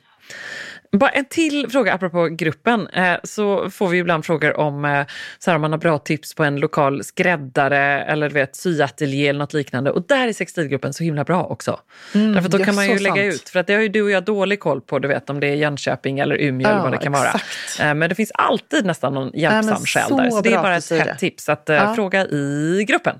Bara 0.97 1.09
en 1.09 1.25
till 1.25 1.67
fråga 1.71 1.93
apropå 1.93 2.27
gruppen. 2.27 2.87
Eh, 2.87 3.15
så 3.23 3.69
får 3.69 3.87
vi 3.87 3.97
ibland 3.97 4.25
frågor 4.25 4.57
om, 4.57 4.85
eh, 4.85 5.05
så 5.39 5.51
här, 5.51 5.55
om 5.55 5.61
man 5.61 5.71
har 5.71 5.79
bra 5.79 5.97
tips 5.97 6.35
på 6.35 6.43
en 6.43 6.59
lokal 6.59 7.03
skräddare 7.03 8.03
eller 8.03 8.29
du 8.29 8.33
vet, 8.33 8.55
syateljé 8.55 9.27
eller 9.27 9.39
något 9.39 9.53
liknande. 9.53 9.91
Och 9.91 10.07
där 10.07 10.27
är 10.27 10.33
sextilgruppen 10.33 10.93
så 10.93 11.03
himla 11.03 11.23
bra 11.23 11.43
också. 11.43 11.79
Mm, 12.15 12.33
Därför 12.33 12.49
då 12.49 12.59
kan 12.59 12.75
man 12.75 12.87
ju 12.87 12.99
lägga 12.99 13.15
sant. 13.15 13.33
ut, 13.33 13.49
för 13.49 13.59
att 13.59 13.67
det 13.67 13.73
har 13.73 13.81
ju 13.81 13.89
du 13.89 14.01
och 14.01 14.11
jag 14.11 14.23
dålig 14.23 14.59
koll 14.59 14.81
på, 14.81 14.99
du 14.99 15.07
vet 15.07 15.29
om 15.29 15.39
det 15.39 15.47
är 15.47 15.55
Jönköping 15.55 16.19
eller 16.19 16.41
Umeå 16.41 16.67
ja, 16.67 16.71
eller 16.71 16.81
vad 16.81 16.91
det 16.91 16.97
kan 16.97 17.13
exakt. 17.13 17.79
vara. 17.79 17.89
Eh, 17.89 17.95
men 17.95 18.09
det 18.09 18.15
finns 18.15 18.31
alltid 18.33 18.85
nästan 18.85 19.13
någon 19.13 19.31
hjälpsam 19.33 19.73
äh, 19.73 19.79
själ 19.79 20.17
där. 20.17 20.29
Så 20.29 20.41
det 20.41 20.53
är 20.53 20.61
bara 20.61 20.75
ett 20.75 20.89
hett 20.89 21.19
tips 21.19 21.49
att 21.49 21.63
ja. 21.65 21.95
fråga 21.95 22.25
i 22.25 22.85
gruppen. 22.87 23.19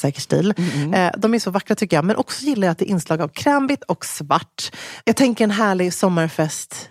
säker 0.00 0.20
stil, 0.20 0.54
mm. 0.56 1.12
de 1.16 1.34
är 1.34 1.38
så 1.38 1.50
vackra 1.50 1.76
tycker 1.76 1.96
jag. 1.96 2.04
Men 2.04 2.16
också 2.16 2.44
gillar 2.44 2.66
jag 2.66 2.72
att 2.72 2.78
det 2.78 2.84
är 2.84 2.90
inslag 2.90 3.20
av 3.20 3.28
krämvitt 3.28 3.82
och 3.82 4.04
svart. 4.04 4.70
Jag 5.04 5.16
tänker 5.16 5.44
en 5.44 5.50
härlig 5.50 5.94
sommarfest 5.94 6.90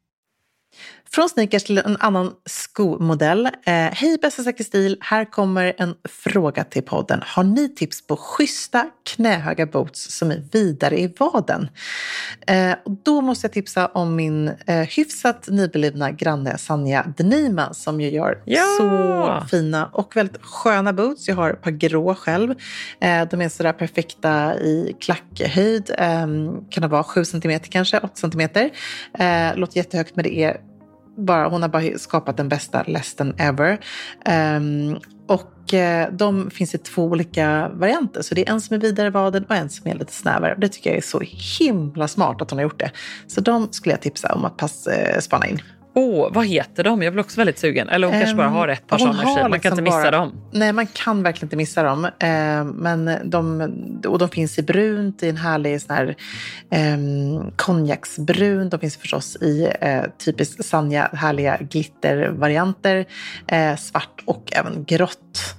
Från 1.13 1.29
sneakers 1.29 1.63
till 1.63 1.77
en 1.77 1.97
annan 1.99 2.31
skomodell. 2.45 3.45
Eh, 3.45 3.51
Hej 3.73 4.17
bästa 4.21 4.43
Säker 4.43 4.63
stil, 4.63 4.97
här 5.01 5.25
kommer 5.25 5.73
en 5.77 5.95
fråga 6.09 6.63
till 6.63 6.83
podden. 6.83 7.21
Har 7.25 7.43
ni 7.43 7.69
tips 7.69 8.07
på 8.07 8.17
schyssta 8.17 8.89
knähöga 9.15 9.65
boots 9.65 10.17
som 10.17 10.31
är 10.31 10.43
vidare 10.51 10.99
i 10.99 11.13
vaden? 11.19 11.67
Eh, 12.47 12.71
och 12.85 12.91
då 13.03 13.21
måste 13.21 13.45
jag 13.45 13.53
tipsa 13.53 13.87
om 13.87 14.15
min 14.15 14.47
eh, 14.47 14.75
hyfsat 14.75 15.47
nyblivna 15.47 16.11
granne 16.11 16.57
Sanja 16.57 17.13
Denima 17.17 17.73
som 17.73 18.01
ju 18.01 18.09
gör 18.09 18.41
ja! 18.45 18.63
så 18.77 19.47
fina 19.49 19.87
och 19.87 20.15
väldigt 20.15 20.41
sköna 20.41 20.93
boots. 20.93 21.27
Jag 21.27 21.35
har 21.35 21.49
ett 21.49 21.61
par 21.61 21.71
grå 21.71 22.15
själv. 22.15 22.49
Eh, 23.01 23.27
de 23.31 23.41
är 23.41 23.49
sådär 23.49 23.73
perfekta 23.73 24.59
i 24.59 24.95
klackhöjd. 24.99 25.91
Eh, 25.97 26.27
kan 26.69 26.81
det 26.81 26.87
vara 26.87 27.03
7 27.03 27.25
cm 27.25 27.59
kanske, 27.59 27.99
8 27.99 28.09
cm. 28.15 28.41
Eh, 29.19 29.55
låter 29.55 29.77
jättehögt 29.77 30.15
men 30.15 30.23
det 30.23 30.37
är 30.37 30.70
bara, 31.25 31.49
hon 31.49 31.61
har 31.61 31.69
bara 31.69 31.97
skapat 31.97 32.37
den 32.37 32.49
bästa 32.49 32.83
lästen 32.87 33.35
ever. 33.37 33.79
Um, 34.57 34.99
och 35.27 35.73
eh, 35.73 36.11
de 36.11 36.51
finns 36.51 36.75
i 36.75 36.77
två 36.77 37.03
olika 37.03 37.69
varianter. 37.73 38.21
Så 38.21 38.35
det 38.35 38.47
är 38.47 38.53
en 38.53 38.61
som 38.61 38.75
är 38.75 38.79
vidare 38.79 39.07
i 39.07 39.09
vaden 39.09 39.45
och 39.49 39.55
en 39.55 39.69
som 39.69 39.91
är 39.91 39.95
lite 39.95 40.13
snävare. 40.13 40.55
Det 40.57 40.69
tycker 40.69 40.89
jag 40.89 40.97
är 40.97 41.01
så 41.01 41.21
himla 41.59 42.07
smart 42.07 42.41
att 42.41 42.51
hon 42.51 42.59
har 42.59 42.63
gjort 42.63 42.79
det. 42.79 42.91
Så 43.27 43.41
de 43.41 43.67
skulle 43.71 43.93
jag 43.93 44.01
tipsa 44.01 44.33
om 44.33 44.45
att 44.45 44.57
pass, 44.57 44.87
eh, 44.87 45.19
spana 45.19 45.47
in. 45.47 45.61
Åh, 45.93 46.27
oh, 46.27 46.33
vad 46.33 46.45
heter 46.45 46.83
de? 46.83 47.01
Jag 47.01 47.13
blir 47.13 47.23
också 47.23 47.39
väldigt 47.39 47.59
sugen. 47.59 47.89
Eller 47.89 48.07
hon 48.07 48.15
um, 48.15 48.21
kanske 48.21 48.37
bara 48.37 48.47
har 48.47 48.67
ett 48.67 48.87
par 48.87 48.97
sådana 48.97 49.23
Man 49.23 49.35
kan 49.35 49.51
liksom 49.51 49.71
inte 49.71 49.81
missa 49.81 50.01
bara, 50.01 50.11
dem. 50.11 50.33
Nej, 50.51 50.73
man 50.73 50.87
kan 50.87 51.23
verkligen 51.23 51.45
inte 51.45 51.55
missa 51.55 51.83
dem. 51.83 52.05
Uh, 52.05 52.63
men 52.73 53.17
de, 53.23 53.61
och 54.07 54.19
de 54.19 54.29
finns 54.29 54.59
i 54.59 54.63
brunt, 54.63 55.23
i 55.23 55.29
en 55.29 55.37
härlig 55.37 55.81
sån 55.81 55.95
här 55.95 56.15
um, 56.95 57.51
konjaksbrun. 57.55 58.69
De 58.69 58.79
finns 58.79 58.97
förstås 58.97 59.35
i 59.35 59.71
uh, 59.83 60.11
typiskt 60.25 60.65
Sanja 60.65 61.09
härliga 61.13 61.57
glittervarianter. 61.57 63.05
Uh, 63.51 63.75
svart 63.75 64.23
och 64.25 64.53
även 64.55 64.83
grått. 64.83 65.55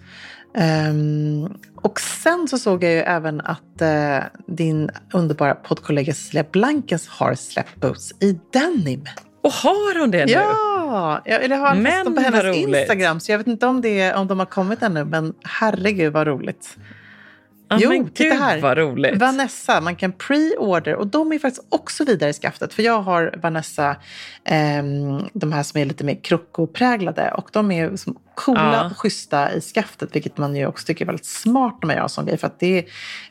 Um, 0.89 1.57
och 1.83 2.01
sen 2.01 2.49
så 2.49 2.59
såg 2.59 2.85
jag 2.85 2.93
ju 2.93 2.99
även 2.99 3.41
att 3.41 3.83
uh, 3.83 4.25
din 4.47 4.91
underbara 5.13 5.55
poddkollega 5.55 6.15
Cecilia 6.15 6.45
Blankens 6.53 7.09
har 7.09 7.35
släppt 7.35 7.77
boots 7.77 8.13
i 8.21 8.39
denim. 8.53 9.05
Och 9.43 9.53
har 9.53 10.01
hon 10.01 10.11
det 10.11 10.27
nu? 10.27 10.33
Ja, 10.33 11.21
eller 11.25 11.57
har 11.57 11.75
men 11.75 12.15
på 12.15 12.21
hennes. 12.21 12.57
Instagram. 12.57 13.21
Så 13.21 13.33
jag 13.33 13.39
vet 13.39 13.47
inte 13.47 13.67
om, 13.67 13.81
det, 13.81 14.15
om 14.15 14.27
de 14.27 14.39
har 14.39 14.47
kommit 14.47 14.83
ännu, 14.83 15.05
men 15.05 15.35
herregud 15.45 16.13
vad 16.13 16.27
roligt. 16.27 16.77
Ah, 17.73 17.79
jo, 17.81 17.89
men 17.89 18.11
titta 18.11 18.35
här. 18.35 18.61
Vad 18.61 18.79
roligt. 18.79 19.21
Vanessa, 19.21 19.81
man 19.81 19.97
kan 19.97 20.13
pre-order 20.13 20.95
och 20.95 21.07
de 21.07 21.33
är 21.33 21.39
faktiskt 21.39 21.67
också 21.69 22.05
vidare 22.05 22.31
i 22.31 22.33
skaftet. 22.33 22.75
För 22.75 22.83
jag 22.83 23.03
har 23.03 23.35
Vanessa, 23.43 23.91
eh, 24.45 24.83
de 25.33 25.53
här 25.53 25.63
som 25.63 25.81
är 25.81 25.85
lite 25.85 26.05
mer 26.05 26.15
krokopräglade 26.23 27.33
och 27.37 27.49
de 27.53 27.71
är 27.71 27.97
som 27.97 28.19
coola 28.35 28.75
ja. 28.75 28.91
och 28.91 28.99
schyssta 28.99 29.53
i 29.53 29.61
skaftet, 29.61 30.17
vilket 30.17 30.39
man 30.39 30.57
ju 30.57 30.67
också 30.67 30.87
tycker 30.87 31.05
är 31.05 31.07
väldigt 31.07 31.27
smart 31.27 31.79
när 31.83 31.87
man 31.87 31.97
gör 31.97 32.09
sån 32.09 32.27
grej. 32.27 32.39
För 32.39 32.47
att 32.47 32.61
det 32.61 32.79
är, 32.79 32.85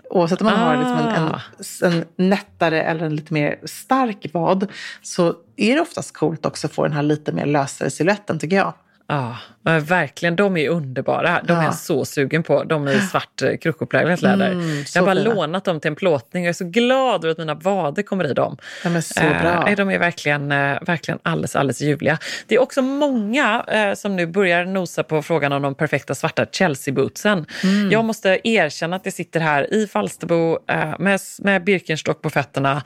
oavsett 0.10 0.42
om 0.42 0.46
man 0.46 0.54
ah. 0.54 0.58
har 0.58 0.78
liksom 0.78 0.98
en, 0.98 1.94
en, 1.94 2.00
en 2.18 2.30
nättare 2.30 2.84
eller 2.84 3.06
en 3.06 3.16
lite 3.16 3.34
mer 3.34 3.60
stark 3.66 4.26
vad 4.34 4.68
så 5.02 5.36
är 5.58 5.76
det 5.76 5.82
oftast 5.82 6.14
coolt 6.14 6.46
också 6.46 6.68
att 6.68 6.74
få 6.74 6.84
den 6.84 6.94
här 6.94 7.04
lite 7.04 7.32
mer 7.32 7.46
lösare 7.46 7.90
siluetten 7.90 8.40
tycker 8.40 8.56
jag. 8.56 8.74
Ja, 9.08 9.38
verkligen. 9.64 10.36
De 10.36 10.58
är 10.58 10.70
underbara. 10.70 11.42
De 11.44 11.54
ja. 11.54 11.60
är 11.60 11.66
jag 11.66 11.76
så 11.76 12.06
sugen 12.06 12.44
på. 12.44 12.64
De 12.64 12.88
i 12.88 13.00
svart 13.00 13.42
eh, 13.42 13.58
krokopräglat 13.58 14.22
läder. 14.22 14.52
Mm, 14.52 14.84
jag 14.96 15.02
har 15.02 15.06
bara 15.06 15.24
fina. 15.24 15.36
lånat 15.36 15.66
dem 15.66 15.80
till 15.80 15.90
en 15.90 15.96
plåtning 15.96 16.44
och 16.44 16.46
jag 16.46 16.50
är 16.50 16.54
så 16.54 16.66
glad 16.66 17.24
över 17.24 17.32
att 17.32 17.38
mina 17.38 17.54
vader 17.54 18.04
kommer 18.04 18.32
i 18.32 18.34
dem. 18.34 18.58
De 18.84 18.96
är 18.96 19.02
så 19.02 19.20
bra. 19.20 19.68
Eh, 19.68 19.76
de 19.76 19.90
är 19.90 20.00
verkligen, 20.00 20.52
eh, 20.52 20.78
verkligen 20.82 21.20
alldeles, 21.24 21.56
alldeles 21.56 21.82
ljuvliga. 21.82 22.18
Det 22.48 22.56
är 22.56 22.62
också 22.62 22.82
många 22.82 23.66
eh, 23.68 23.94
som 23.94 24.16
nu 24.16 24.28
börjar 24.28 24.66
nosa 24.66 25.04
på 25.04 25.22
frågan 25.22 25.52
om 25.52 25.62
de 25.62 25.76
perfekta 25.76 26.16
svarta 26.16 26.46
Chelsea-bootsen. 26.46 27.46
Mm. 27.64 27.92
Jag 27.92 28.06
måste 28.06 28.40
erkänna 28.44 28.96
att 28.96 29.06
jag 29.06 29.14
sitter 29.14 29.40
här 29.40 29.74
i 29.74 29.88
Falsterbo 29.88 30.58
med, 31.00 31.20
med 31.40 31.64
Birkenstock 31.64 32.22
på 32.22 32.30
fötterna, 32.30 32.84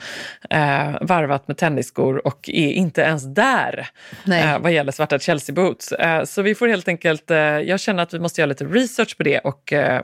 varvat 1.00 1.48
med 1.48 1.56
tennisskor 1.56 2.26
och 2.26 2.50
är 2.52 2.72
inte 2.72 3.00
ens 3.00 3.34
där 3.34 3.88
vad 4.60 4.72
gäller 4.72 4.92
svarta 4.92 5.18
Chelsea-boots. 5.18 6.24
så 6.26 6.42
vi 6.42 6.54
får 6.54 6.65
får 6.66 6.70
helt 6.70 6.88
enkelt, 6.88 7.30
eh, 7.30 7.36
jag 7.38 7.80
känner 7.80 8.02
att 8.02 8.14
vi 8.14 8.18
måste 8.18 8.40
göra 8.40 8.48
lite 8.48 8.64
research 8.64 9.16
på 9.16 9.22
det 9.22 9.38
och 9.38 9.72
eh, 9.72 10.02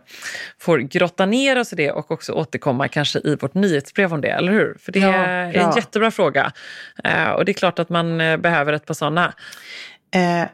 får 0.59 0.79
grotta 0.79 1.27
ner 1.27 1.59
oss 1.59 1.73
i 1.73 1.77
det 1.77 1.91
och 1.93 2.11
också 2.11 2.33
återkomma 2.33 2.89
kanske 2.89 3.19
i 3.19 3.37
vårt 3.37 3.55
nyhetsbrev 3.55 4.13
om 4.13 4.21
det, 4.21 4.29
eller 4.29 4.53
hur? 4.53 4.77
För 4.81 4.93
det 4.93 4.99
Ja, 4.99 5.13
är 5.15 5.45
en 5.47 5.53
bra. 5.53 5.73
jättebra 5.77 6.11
fråga. 6.11 6.53
Eh, 7.05 7.31
och 7.31 7.45
det 7.45 7.53
är 7.53 7.55
klart 7.55 7.79
att 7.79 7.89
man 7.89 8.21
eh, 8.21 8.37
behöver 8.37 8.73
ett 8.73 8.87
par 8.87 8.95
sådana. 8.95 9.35
Eh, 10.15 10.49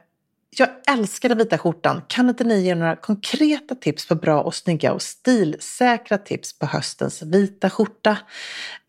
jag 0.56 0.68
älskar 0.90 1.28
den 1.28 1.38
vita 1.38 1.58
skjortan. 1.58 2.02
Kan 2.08 2.28
inte 2.28 2.44
ni 2.44 2.60
ge 2.60 2.74
några 2.74 2.96
konkreta 2.96 3.74
tips 3.74 4.08
på 4.08 4.14
bra 4.14 4.40
och 4.40 4.54
snygga 4.54 4.92
och 4.92 5.02
stilsäkra 5.02 6.18
tips 6.18 6.58
på 6.58 6.66
höstens 6.66 7.22
vita 7.22 7.70
skjorta? 7.70 8.16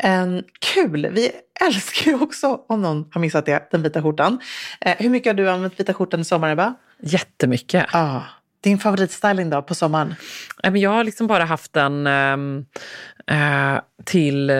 Eh, 0.03 0.25
kul! 0.73 1.09
Vi 1.11 1.31
älskar 1.65 2.11
ju 2.11 2.19
också, 2.19 2.59
om 2.67 2.81
någon 2.81 3.09
har 3.11 3.21
missat 3.21 3.45
det, 3.45 3.67
den 3.71 3.83
vita 3.83 4.01
skjortan. 4.01 4.39
Eh, 4.81 4.95
hur 4.99 5.09
mycket 5.09 5.29
har 5.29 5.33
du 5.33 5.49
använt 5.49 5.79
vita 5.79 5.93
skjortan 5.93 6.19
i 6.19 6.25
sommar, 6.25 6.51
Ebba? 6.51 6.75
Jättemycket. 7.01 7.85
Ah, 7.91 8.21
din 8.61 8.79
favoritstyling 8.79 9.49
då 9.49 9.61
på 9.61 9.75
sommaren? 9.75 10.15
Men 10.63 10.75
Jag 10.75 10.89
har 10.89 11.03
liksom 11.03 11.27
bara 11.27 11.45
haft 11.45 11.73
den 11.73 12.07
eh, 12.07 13.79
till 14.05 14.49
eh, 14.49 14.57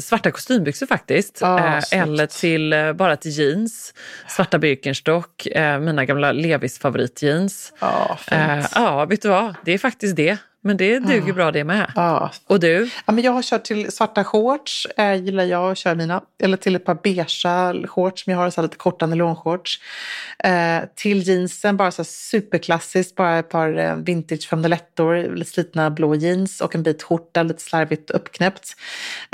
svarta 0.00 0.30
kostymbyxor 0.30 0.86
faktiskt. 0.86 1.42
Ah, 1.42 1.80
snyggt. 1.80 2.02
eller 2.02 2.26
till 2.26 2.74
bara 2.96 3.16
till 3.16 3.30
jeans. 3.30 3.94
Svarta 4.28 4.58
Birkenstock, 4.58 5.46
eh, 5.46 5.80
mina 5.80 6.04
gamla 6.04 6.32
Levis 6.32 6.78
favoritjeans. 6.78 7.72
Ja, 7.78 8.18
fint. 8.20 8.72
ja, 8.74 9.04
vet 9.04 9.22
du 9.22 9.28
vad? 9.28 9.54
Det 9.64 9.72
är 9.72 9.78
faktiskt 9.78 10.16
det. 10.16 10.38
Men 10.66 10.76
det 10.76 10.98
duger 10.98 11.32
bra 11.32 11.52
det 11.52 11.64
med. 11.64 11.92
Ja, 11.94 12.30
Och 12.46 12.60
du? 12.60 12.90
Ja, 13.06 13.12
men 13.12 13.24
jag 13.24 13.32
har 13.32 13.42
kört 13.42 13.64
till 13.64 13.92
svarta 13.92 14.24
shorts, 14.24 14.86
eh, 14.96 15.14
gillar 15.14 15.44
jag 15.44 15.70
att 15.70 15.78
köra 15.78 15.94
mina. 15.94 16.22
Eller 16.42 16.56
till 16.56 16.76
ett 16.76 16.84
par 16.84 16.94
beiga 16.94 17.26
shorts 17.88 18.24
som 18.24 18.30
jag 18.32 18.38
har, 18.38 18.50
så 18.50 18.62
lite 18.62 18.76
korta 18.76 19.06
nylonshorts. 19.06 19.80
Eh, 20.38 20.78
till 20.94 21.28
jeansen, 21.28 21.76
bara 21.76 21.90
så 21.90 22.04
superklassiskt, 22.04 23.16
bara 23.16 23.38
ett 23.38 23.48
par 23.48 23.78
eh, 23.78 23.96
vintage 23.96 24.48
famdelettor, 24.48 25.34
lite 25.36 25.50
slitna 25.50 25.90
blå 25.90 26.14
jeans 26.14 26.60
och 26.60 26.74
en 26.74 26.82
bit 26.82 27.02
skjorta, 27.02 27.42
lite 27.42 27.62
slarvigt 27.62 28.10
uppknäppt. 28.10 28.76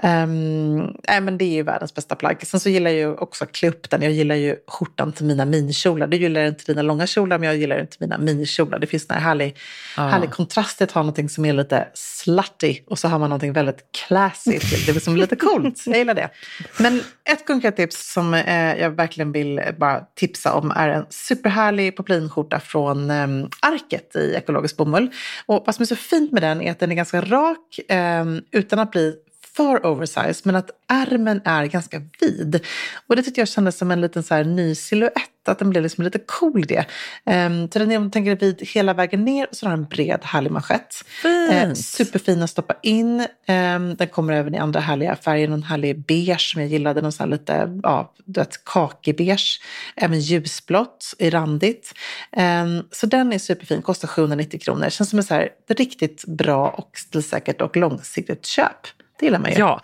Nej, 0.03 1.21
men 1.21 1.38
det 1.38 1.45
är 1.45 1.55
ju 1.55 1.62
världens 1.62 1.95
bästa 1.95 2.14
plagg. 2.14 2.47
Sen 2.47 2.61
så 2.61 2.68
gillar 2.68 2.90
jag 2.90 2.99
ju 2.99 3.14
också 3.14 3.45
att 3.45 3.53
klä 3.53 3.68
upp 3.68 3.90
den. 3.90 4.03
Jag 4.03 4.12
gillar 4.12 4.35
ju 4.35 4.57
skjortan 4.66 5.12
till 5.12 5.25
mina 5.25 5.45
minikjolar. 5.45 6.07
Du 6.07 6.16
gillar 6.16 6.45
inte 6.45 6.64
dina 6.66 6.83
långa 6.83 7.07
kjolar, 7.07 7.38
men 7.38 7.47
jag 7.47 7.57
gillar 7.57 7.81
inte 7.81 7.97
mina 8.01 8.18
minikjolar. 8.18 8.79
Det 8.79 8.87
finns 8.87 9.11
en 9.11 9.23
härlig, 9.23 9.57
härlig 9.97 10.31
kontrast 10.31 10.83
att 10.83 10.90
ha 10.90 11.03
någonting 11.22 11.35
som 11.35 11.44
är 11.44 11.52
lite 11.52 11.88
slutty 11.94 12.82
och 12.87 12.98
så 12.98 13.08
har 13.08 13.18
man 13.18 13.30
någonting 13.30 13.52
väldigt 13.52 13.85
classy. 14.06 14.58
till. 14.58 14.87
Det 14.87 14.92
är 14.92 14.94
liksom 14.94 15.16
lite 15.16 15.37
coolt. 15.37 15.87
Jag 15.87 15.98
gillar 15.98 16.14
det. 16.14 16.30
Men 16.78 17.00
ett 17.24 17.46
konkret 17.46 17.76
tips 17.76 18.12
som 18.12 18.35
eh, 18.35 18.74
jag 18.80 18.90
verkligen 18.90 19.32
vill 19.32 19.61
bara 19.78 20.00
tipsa 20.14 20.52
om 20.52 20.70
är 20.70 20.88
en 20.88 21.06
superhärlig 21.11 21.96
poplinskjorta 21.96 22.61
från 22.61 23.11
eh, 23.11 23.26
Arket 23.62 24.16
i 24.16 24.35
ekologisk 24.35 24.76
bomull. 24.76 25.11
Och 25.46 25.62
vad 25.66 25.74
som 25.74 25.82
är 25.82 25.87
så 25.87 25.96
fint 25.96 26.32
med 26.32 26.42
den 26.42 26.61
är 26.62 26.70
att 26.70 26.78
den 26.78 26.90
är 26.90 26.94
ganska 26.96 27.20
rak 27.20 27.78
eh, 27.88 28.24
utan 28.50 28.78
att 28.78 28.90
bli 28.90 29.14
för 29.57 29.87
oversized, 29.87 30.41
men 30.45 30.57
att 30.57 30.71
ärmen 30.88 31.41
är 31.45 31.67
ganska 31.67 32.03
vid. 32.21 32.61
Och 33.07 33.17
det 33.17 33.23
tyckte 33.23 33.41
jag 33.41 33.49
kändes 33.49 33.79
som 33.79 33.91
en 33.91 34.01
liten 34.01 34.23
så 34.23 34.35
här 34.35 34.45
ny 34.45 34.75
silhuett, 34.75 35.49
att 35.49 35.59
den 35.59 35.71
blev 35.71 35.83
liksom 35.83 36.05
lite 36.05 36.19
cool 36.19 36.65
det. 36.67 36.85
Um, 37.25 37.69
så 37.71 37.79
den 37.79 37.91
är, 37.91 37.97
om 37.97 38.05
du 38.05 38.11
tänker 38.11 38.37
vid 38.37 38.61
hela 38.61 38.95
vägen 38.95 39.25
ner 39.25 39.47
och 39.51 39.57
så 39.57 39.67
har 39.67 39.71
den 39.71 39.81
en 39.81 39.88
bred 39.88 40.21
härlig 40.23 40.51
manschett. 40.51 41.05
Eh, 41.51 41.73
superfin 41.73 42.43
att 42.43 42.51
stoppa 42.51 42.75
in. 42.83 43.27
Ehm, 43.47 43.97
den 43.97 44.09
kommer 44.09 44.33
även 44.33 44.55
i 44.55 44.59
andra 44.59 44.81
härliga 44.81 45.17
färger. 45.17 45.49
Någon 45.49 45.62
härlig 45.62 46.07
beige 46.07 46.53
som 46.53 46.61
jag 46.61 46.71
gillade. 46.71 47.01
Någon 47.01 47.12
sån 47.12 47.25
här 47.25 47.38
lite, 47.38 47.81
ja, 47.83 48.15
du 48.25 48.41
vet, 48.41 48.65
kakebeige. 48.65 49.61
Även 49.97 50.21
ljusblått 50.21 51.15
i 51.19 51.31
randigt. 51.31 51.95
Ehm, 52.33 52.83
så 52.91 53.07
den 53.07 53.33
är 53.33 53.38
superfin. 53.38 53.83
Kostar 53.83 54.09
790 54.09 54.61
kronor. 54.61 54.91
Känns 54.91 55.11
som 55.11 55.19
ett 55.19 55.27
så 55.27 55.35
här, 55.35 55.49
riktigt 55.69 56.25
bra 56.27 56.69
och 56.69 56.91
stilsäkert 56.95 57.61
och 57.61 57.77
långsiktigt 57.77 58.47
köp. 58.47 58.87
Det 59.18 59.27
gillar 59.27 59.38
man 59.38 59.51
ju. 59.51 59.59
Ja, 59.59 59.81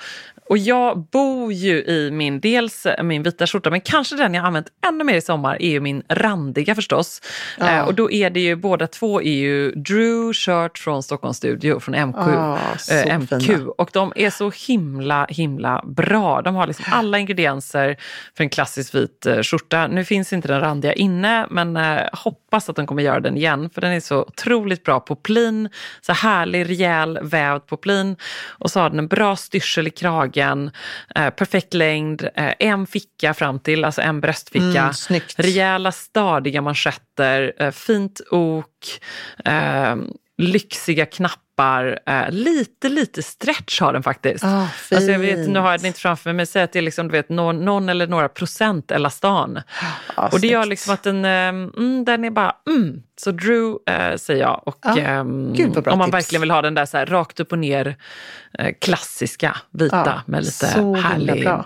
och 0.48 0.58
jag 0.58 0.98
bor 0.98 1.52
ju 1.52 1.84
i 1.84 2.10
min, 2.10 2.40
dels 2.40 2.86
min 3.02 3.22
vita 3.22 3.46
skjorta, 3.46 3.70
men 3.70 3.80
kanske 3.80 4.16
den 4.16 4.34
jag 4.34 4.44
använt 4.44 4.66
ännu 4.88 5.04
mer 5.04 5.14
i 5.14 5.20
sommar 5.20 5.62
är 5.62 5.70
ju 5.70 5.80
min 5.80 6.02
randiga 6.08 6.74
förstås. 6.74 7.22
Ja. 7.58 7.70
Eh, 7.70 7.86
och 7.86 7.94
då 7.94 8.10
är 8.10 8.30
det 8.30 8.40
ju, 8.40 8.56
båda 8.56 8.86
två 8.86 9.22
är 9.22 9.34
ju 9.34 9.70
Drew 9.70 10.32
Shirt 10.32 10.78
från 10.78 11.02
Stockholms 11.02 11.36
studio, 11.36 11.80
från 11.80 12.08
MQ. 12.08 12.16
Ja, 12.16 12.58
så 12.78 12.94
eh, 12.94 13.18
MQ. 13.18 13.28
fina. 13.28 13.70
Och 13.78 13.90
de 13.92 14.12
är 14.16 14.30
så 14.30 14.52
himla, 14.66 15.26
himla 15.26 15.84
bra. 15.86 16.42
De 16.42 16.54
har 16.54 16.66
liksom 16.66 16.84
alla 16.88 17.18
ingredienser 17.18 17.96
för 18.36 18.44
en 18.44 18.50
klassisk 18.50 18.94
vit 18.94 19.26
eh, 19.26 19.42
skjorta. 19.42 19.86
Nu 19.86 20.04
finns 20.04 20.32
inte 20.32 20.48
den 20.48 20.60
randiga 20.60 20.92
inne, 20.92 21.46
men 21.50 21.76
eh, 21.76 22.00
hoppas 22.12 22.68
att 22.68 22.76
de 22.76 22.86
kommer 22.86 23.02
göra 23.02 23.20
den 23.20 23.36
igen, 23.36 23.70
för 23.70 23.80
den 23.80 23.92
är 23.92 24.00
så 24.00 24.20
otroligt 24.22 24.84
bra 24.84 25.00
poplin. 25.00 25.68
Så 26.00 26.12
härlig, 26.12 26.68
rejäl, 26.68 27.18
vävd 27.22 27.66
poplin. 27.66 28.16
Och 28.46 28.70
så 28.70 28.80
har 28.80 28.90
den 28.90 28.98
en 28.98 29.08
bra 29.08 29.36
styrsel 29.36 29.86
i 29.86 29.90
kragen, 29.90 30.37
eh, 31.14 31.30
perfekt 31.30 31.74
längd, 31.74 32.22
eh, 32.34 32.52
en 32.58 32.86
ficka 32.86 33.34
fram 33.34 33.58
till, 33.58 33.84
alltså 33.84 34.00
en 34.00 34.20
bröstficka. 34.20 34.80
Mm, 34.82 34.94
snyggt. 34.94 35.38
Rejäla, 35.38 35.92
stadiga 35.92 36.62
manschetter, 36.62 37.52
eh, 37.58 37.70
fint 37.70 38.20
ok, 38.30 39.00
eh, 39.44 39.96
lyxiga 40.38 41.06
knappar. 41.06 41.47
Eh, 41.58 42.30
lite, 42.30 42.88
lite 42.88 43.22
stretch 43.22 43.80
har 43.80 43.92
den 43.92 44.02
faktiskt. 44.02 44.44
Ah, 44.44 44.68
alltså 44.90 45.10
jag 45.10 45.18
vet, 45.18 45.48
nu 45.48 45.58
har 45.58 45.70
jag 45.70 45.80
den 45.80 45.86
inte 45.86 46.00
framför 46.00 46.30
mig, 46.30 46.34
men 46.34 46.46
säg 46.46 46.62
att 46.62 46.72
det 46.72 46.78
är 46.78 46.82
liksom, 46.82 47.08
du 47.08 47.12
vet, 47.12 47.28
någon, 47.28 47.64
någon 47.64 47.88
eller 47.88 48.06
några 48.06 48.28
procent 48.28 48.90
elastan. 48.90 49.60
Ja, 50.16 50.28
och 50.32 50.40
det 50.40 50.46
gör 50.46 50.66
liksom 50.66 50.94
att 50.94 51.02
den, 51.02 51.24
eh, 51.24 51.30
mm, 51.30 52.04
den 52.04 52.24
är 52.24 52.30
bara 52.30 52.56
mm. 52.70 53.02
Så 53.20 53.30
Drew 53.30 53.78
eh, 53.86 54.16
säger 54.16 54.40
jag. 54.42 54.62
Och, 54.66 54.76
Ja, 54.82 54.98
ehm, 54.98 55.54
om 55.86 55.98
man 55.98 56.06
tips. 56.08 56.14
verkligen 56.14 56.40
vill 56.40 56.50
ha 56.50 56.62
den 56.62 56.74
där 56.74 56.86
så 56.86 56.96
här, 56.96 57.06
rakt 57.06 57.40
upp 57.40 57.52
och 57.52 57.58
ner 57.58 57.96
eh, 58.58 58.74
klassiska 58.80 59.56
vita 59.70 60.22
med 60.26 60.44
lite 60.44 60.66
härlig 61.02 61.44
bra. 61.44 61.64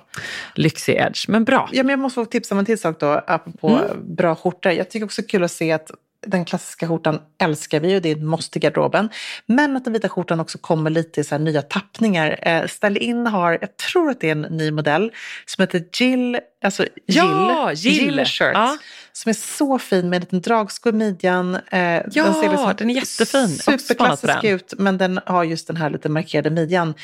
lyxig 0.55 0.95
edge. 0.97 1.29
Men 1.29 1.45
bra. 1.45 1.69
Ja, 1.73 1.83
men 1.83 1.91
jag 1.91 1.99
måste 1.99 2.15
få 2.15 2.25
tipsa 2.25 2.55
om 2.55 2.59
en 2.59 2.65
till 2.65 2.79
sak 2.81 3.01
då, 3.01 3.23
apropå 3.27 3.69
Mm. 3.69 4.15
bra 4.17 4.35
skjortor. 4.35 4.73
Jag 4.73 4.91
tycker 4.91 5.05
också 5.07 5.23
kul 5.23 5.45
att 5.45 5.51
se 5.53 5.73
att 5.73 5.91
den 6.27 6.45
klassiska 6.45 6.89
skjortan 6.89 7.21
älskar 7.43 7.81
vi 7.81 7.97
och 7.97 8.03
det 8.03 8.09
är 8.09 8.17
ett 8.17 8.23
måste 8.23 8.59
i 8.59 8.61
garderoben. 8.61 9.09
Men 9.47 9.77
att 9.77 9.85
den 9.85 9.93
vita 9.93 10.09
skjortan 10.09 10.41
också 10.41 10.59
kommer 10.59 10.91
lite 10.91 11.21
i 11.21 11.25
så 11.25 11.35
här 11.35 11.43
nya 11.43 11.63
tappningar. 11.63 12.39
Eh, 12.43 12.67
Ställ 12.67 12.97
in 12.97 13.27
har, 13.27 13.59
jag 13.61 13.77
tror 13.77 14.11
att 14.11 14.21
det 14.21 14.29
är 14.29 14.33
en 14.33 14.41
ny 14.43 14.71
modell, 14.71 15.13
som 15.47 15.63
heter 15.63 15.85
Jill, 15.93 16.39
alltså 16.65 16.87
Ja, 17.07 17.73
Jill. 17.73 18.25
Shirt. 18.25 18.51
Ja. 18.55 18.77
Som 19.13 19.31
är 19.31 19.35
så 19.35 19.79
fin 19.79 20.09
med 20.11 20.17
en 20.17 20.21
liten 20.21 20.41
dragsko 20.41 20.89
i 20.89 20.93
midjan. 20.93 21.55
Eh, 21.55 21.81
Ja, 22.13 22.75
den 22.79 22.91
är 22.91 22.95
jättefin. 22.95 23.45
Också 23.45 23.63
spanat 23.63 23.79
på 23.79 23.79
Superklassisk 23.83 24.43
den. 24.43 24.55
ut, 24.55 24.75
men 24.79 24.99
den 24.99 25.21
har 25.27 25.45
just 25.45 25.67
den 25.67 25.77
här 25.77 25.91
lite 25.91 26.09
markerade 26.09 26.51
midjan 26.51 26.95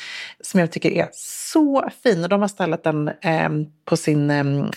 som 0.43 0.59
jag 0.59 0.71
tycker 0.71 0.91
är 0.91 1.09
så 1.13 1.89
fin. 2.03 2.23
Och 2.23 2.29
de 2.29 2.41
har 2.41 2.47
stylat 2.47 2.83
den 2.83 3.07
eh, 3.07 3.49
på 3.85 3.97
sin 3.97 4.29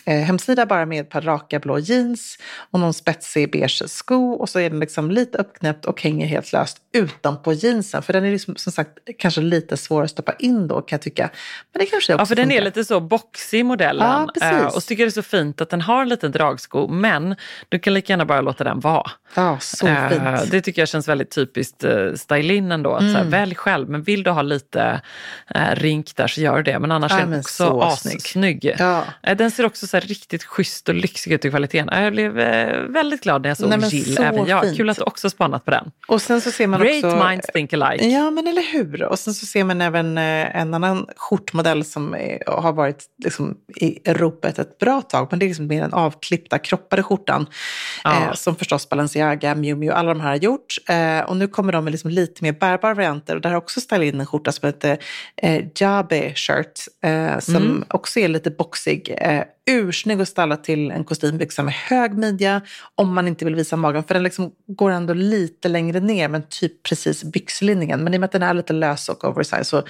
eh, 0.05 0.14
hemsida 0.14 0.66
bara 0.66 0.87
med 0.87 1.01
ett 1.01 1.11
par 1.11 1.21
raka 1.21 1.59
blå 1.59 1.79
jeans 1.79 2.38
och 2.71 2.81
någon 2.81 2.95
spetsig 2.95 3.51
beige 3.53 3.83
sko. 3.87 4.33
Och 4.33 4.49
så 4.49 4.59
är 4.59 4.71
den 4.71 4.81
liksom 4.81 5.11
lite 5.11 5.38
uppknäppt 5.38 5.85
och 5.85 6.03
hänger 6.03 6.27
helt 6.27 6.53
löst 6.53 6.77
utanpå 6.92 7.53
jeansen. 7.53 8.03
För 8.03 8.12
den 8.12 8.25
är 8.25 8.31
liksom, 8.31 8.57
som 8.57 8.73
sagt 8.73 8.99
kanske 9.18 9.40
lite 9.40 9.77
svår 9.77 10.03
att 10.03 10.11
stoppa 10.11 10.33
in 10.38 10.68
då 10.68 10.75
kan 10.83 10.97
jag 10.97 11.03
tycka. 11.03 11.31
Men 11.73 11.81
det 11.81 11.87
kanske 11.87 11.97
också 12.14 12.23
Ja, 12.23 12.27
för 12.27 12.35
den 12.35 12.51
är 12.53 12.62
lite 12.62 12.85
så 12.85 13.01
boxig 13.01 13.64
modellen. 13.64 14.07
Ja, 14.11 14.29
precis. 14.35 14.61
Eh, 14.61 14.66
och 14.66 14.73
så 14.73 14.81
tycker 14.81 15.03
jag 15.03 15.07
det 15.07 15.11
är 15.11 15.23
så 15.23 15.29
fint 15.29 15.61
att 15.61 15.71
den 15.71 15.81
har 15.81 16.03
en 16.03 16.09
liten 16.09 16.33
dragsko, 16.33 16.88
men 16.88 17.22
du 17.69 17.79
kan 17.79 17.95
lika 17.95 18.13
gärna 18.13 18.25
bara 18.25 18.41
låta 18.41 18.65
den 18.65 18.81
vara. 18.81 19.11
Ja, 19.35 19.59
så 19.61 19.87
Eh, 19.87 20.09
fint. 20.09 20.21
Mm. 20.23 20.41
Det 20.51 20.61
tycker 20.61 20.83
jag 20.83 20.89
känns 20.89 21.09
väldigt 21.09 21.31
typiskt 21.31 21.85
uh, 21.85 22.15
stylin 22.15 22.73
ändå. 22.73 22.95
Att, 22.95 23.03
så 23.13 23.17
här, 23.19 23.25
välj 23.25 23.55
själv, 23.55 23.89
men 23.89 24.03
vill 24.03 24.23
du 24.23 24.31
ha 24.31 24.43
lite 24.43 25.01
uh, 25.57 25.75
rink 25.75 26.17
där 26.17 26.27
så 26.27 26.41
gör 26.41 26.63
det. 26.63 26.79
Men 26.79 26.93
annars 26.93 27.13
Ja, 27.13 27.19
är 27.19 27.27
den 27.27 27.39
också 27.39 27.65
så 27.67 27.83
assnygg. 27.83 28.75
Ja. 28.79 29.05
Eh, 29.23 29.37
Den 29.37 29.51
ser 29.51 29.67
också 29.67 29.87
så 29.87 29.99
riktigt 29.99 30.45
schysst 30.45 30.89
och 30.89 30.95
lyxig 30.95 31.33
ut 31.33 31.45
i 31.45 31.51
kvaliteten. 31.51 31.89
Eh, 31.89 32.03
Jag 32.03 32.13
blev 32.13 32.39
eh, 32.39 32.79
väldigt 32.83 33.23
glad 33.23 33.43
när 33.43 33.51
jag 33.51 33.57
såg 33.57 33.69
Nej, 33.69 33.89
Jill, 33.95 34.17
så 34.17 34.23
även 34.23 34.47
jag. 34.47 34.63
fint. 34.65 34.77
Kul 34.77 34.91
att 34.91 34.97
du 34.97 35.03
också 35.03 35.31
spanat 35.31 35.65
på 35.65 35.71
den. 35.71 35.91
Och 36.09 36.23
sen 36.23 36.41
så 36.41 36.51
ser 36.51 36.67
man 36.67 36.81
Great 36.81 37.05
också... 37.05 37.29
minds 37.29 37.47
think 37.55 37.73
alike. 37.73 38.07
Ja, 38.09 38.31
men 38.31 38.47
eller 38.47 38.73
hur. 38.73 39.03
Och 39.03 39.19
sen 39.19 39.35
så 39.35 39.47
ser 39.47 39.65
man 39.65 39.81
även 39.81 40.19
eh, 40.19 40.57
en 40.57 40.75
annan 40.75 41.07
skjortmodell 41.17 41.85
som 41.85 42.17
har 42.47 42.73
varit 42.73 43.05
liksom, 43.25 43.57
i 43.77 44.13
ropet 44.13 44.59
ett 44.59 44.79
bra 44.79 45.03
tag. 45.03 45.27
Men 45.31 45.39
det 45.39 45.45
är 45.45 45.49
liksom 45.49 45.67
mer 45.67 45.81
den 45.81 45.93
avklippta, 45.95 46.59
kroppade 46.59 47.03
skjortan. 47.03 47.12
Ja. 48.05 48.25
Eh, 48.29 48.33
som 48.35 48.57
förstås 48.57 48.88
Balenciaga, 48.88 49.55
Miu 49.55 49.75
Miu, 49.75 49.90
alla 49.92 50.09
de 50.14 50.20
här 50.20 50.29
har 50.29 50.37
gjort. 50.37 50.77
Eh, 50.88 51.20
och 51.20 51.37
nu 51.37 51.48
kommer 51.48 51.72
de 51.72 51.85
med 51.85 51.90
liksom 51.90 52.11
lite 52.11 52.44
mer 52.44 52.53
bärbara 52.53 52.94
varianter. 52.94 53.35
Och 53.35 53.40
där 53.40 53.51
har 53.51 53.57
också 53.57 53.81
ställt 53.81 54.05
in 54.05 54.20
en 54.20 54.27
skjorta 54.27 54.53
som 54.53 54.66
heter 54.66 54.98
eh, 55.37 55.64
Jabe 55.75 56.33
Shirt. 56.35 56.81
Eh, 57.05 57.38
som 57.38 57.57
Mm. 57.57 57.85
också 57.88 58.20
är 58.20 58.29
lite 58.29 58.51
boxig. 58.51 59.14
Eh, 59.18 59.42
ursnygg 59.66 60.20
att 60.20 60.29
ställa 60.29 60.57
till 60.57 60.90
en 60.90 61.05
kostymbyxa 61.05 61.62
med 61.62 61.75
hög 61.75 62.14
midja. 62.18 62.61
Om 62.94 63.14
man 63.14 63.29
inte 63.29 63.44
vill 63.44 63.55
visa 63.55 63.77
magen. 63.77 64.05
För 64.05 64.14
den 64.14 64.22
liksom 64.22 64.53
går 64.66 64.90
ändå 64.90 65.14
lite 65.14 65.68
längre 65.68 66.01
ner. 66.01 66.29
Men 66.29 66.42
typ 66.48 66.83
precis 66.83 67.25
byxlinningen. 67.25 68.05
Men 68.05 68.14
i 68.14 68.16
och 68.16 68.20
med 68.20 68.27
att 68.27 68.33
den 68.33 68.42
är 68.42 68.55
lite 68.55 68.72
lös 68.72 69.09
och 69.09 69.25
oversize 69.25 69.64
så, 69.64 69.83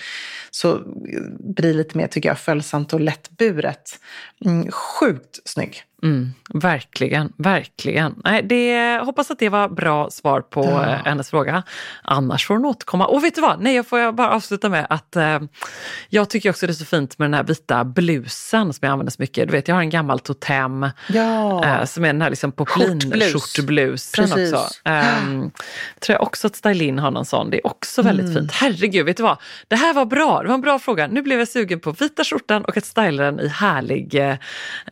så 0.50 0.80
blir 1.38 1.68
det 1.72 1.72
lite 1.72 1.96
mer, 1.98 2.06
tycker 2.06 2.28
jag, 2.28 2.38
följsamt 2.38 2.92
och 2.92 3.00
lättburet. 3.00 3.98
Mm, 4.44 4.70
sjukt 4.70 5.40
snygg. 5.44 5.82
Mm, 6.02 6.32
verkligen, 6.54 7.32
verkligen. 7.36 8.14
Nej, 8.24 8.42
det, 8.42 8.98
hoppas 9.04 9.30
att 9.30 9.38
det 9.38 9.48
var 9.48 9.68
bra 9.68 10.10
svar 10.10 10.40
på 10.40 10.64
ja. 10.64 10.86
Eh, 10.86 11.04
hennes 11.04 11.30
fråga. 11.30 11.62
Annars 12.02 12.46
får 12.46 12.54
hon 12.54 12.64
återkomma. 12.64 13.06
Och 13.06 13.24
vet 13.24 13.34
du 13.34 13.40
vad, 13.40 13.60
Nej, 13.60 13.74
jag 13.74 13.86
får 13.86 14.12
bara 14.12 14.30
avsluta 14.30 14.68
med 14.68 14.86
att 14.90 15.16
eh, 15.16 15.40
jag 16.08 16.30
tycker 16.30 16.50
också 16.50 16.66
det 16.66 16.72
är 16.72 16.74
så 16.74 16.84
fint 16.84 17.18
med 17.18 17.26
den 17.26 17.34
här 17.34 17.44
vita 17.44 17.84
blusen 17.84 18.72
som 18.72 18.86
jag 18.86 18.92
använder 18.92 19.10
så 19.10 19.22
mycket. 19.22 19.48
Du 19.48 19.52
vet, 19.52 19.68
jag 19.68 19.74
har 19.74 19.82
en 19.82 19.90
gammal 19.90 20.18
totem 20.18 20.90
ja. 21.08 21.64
eh, 21.64 21.84
som 21.84 22.04
är 22.04 22.08
den 22.08 22.22
här 22.22 22.30
liksom 22.30 22.52
poplinskjortblusen 22.52 24.24
också. 24.24 24.68
Eh, 24.84 25.04
tror 26.00 26.14
jag 26.14 26.22
också 26.22 26.46
att 26.46 26.56
Stylin 26.56 26.98
har 26.98 27.10
någon 27.10 27.24
sån. 27.24 27.50
Det 27.50 27.56
är 27.56 27.66
också 27.66 28.02
väldigt 28.02 28.26
mm. 28.26 28.38
fint. 28.38 28.52
Herregud, 28.52 29.06
vet 29.06 29.16
du 29.16 29.22
vad? 29.22 29.36
Det 29.68 29.76
här 29.76 29.94
var 29.94 30.04
bra. 30.04 30.42
Det 30.42 30.48
var 30.48 30.54
en 30.54 30.60
bra 30.60 30.78
fråga. 30.78 31.06
Nu 31.06 31.22
blev 31.22 31.38
jag 31.38 31.48
sugen 31.48 31.80
på 31.80 31.92
vita 31.92 32.24
skjortan 32.24 32.64
och 32.64 32.76
att 32.76 32.84
styla 32.84 33.22
den 33.22 33.40
i 33.40 33.48
härlig 33.48 34.14
eh, 34.14 34.36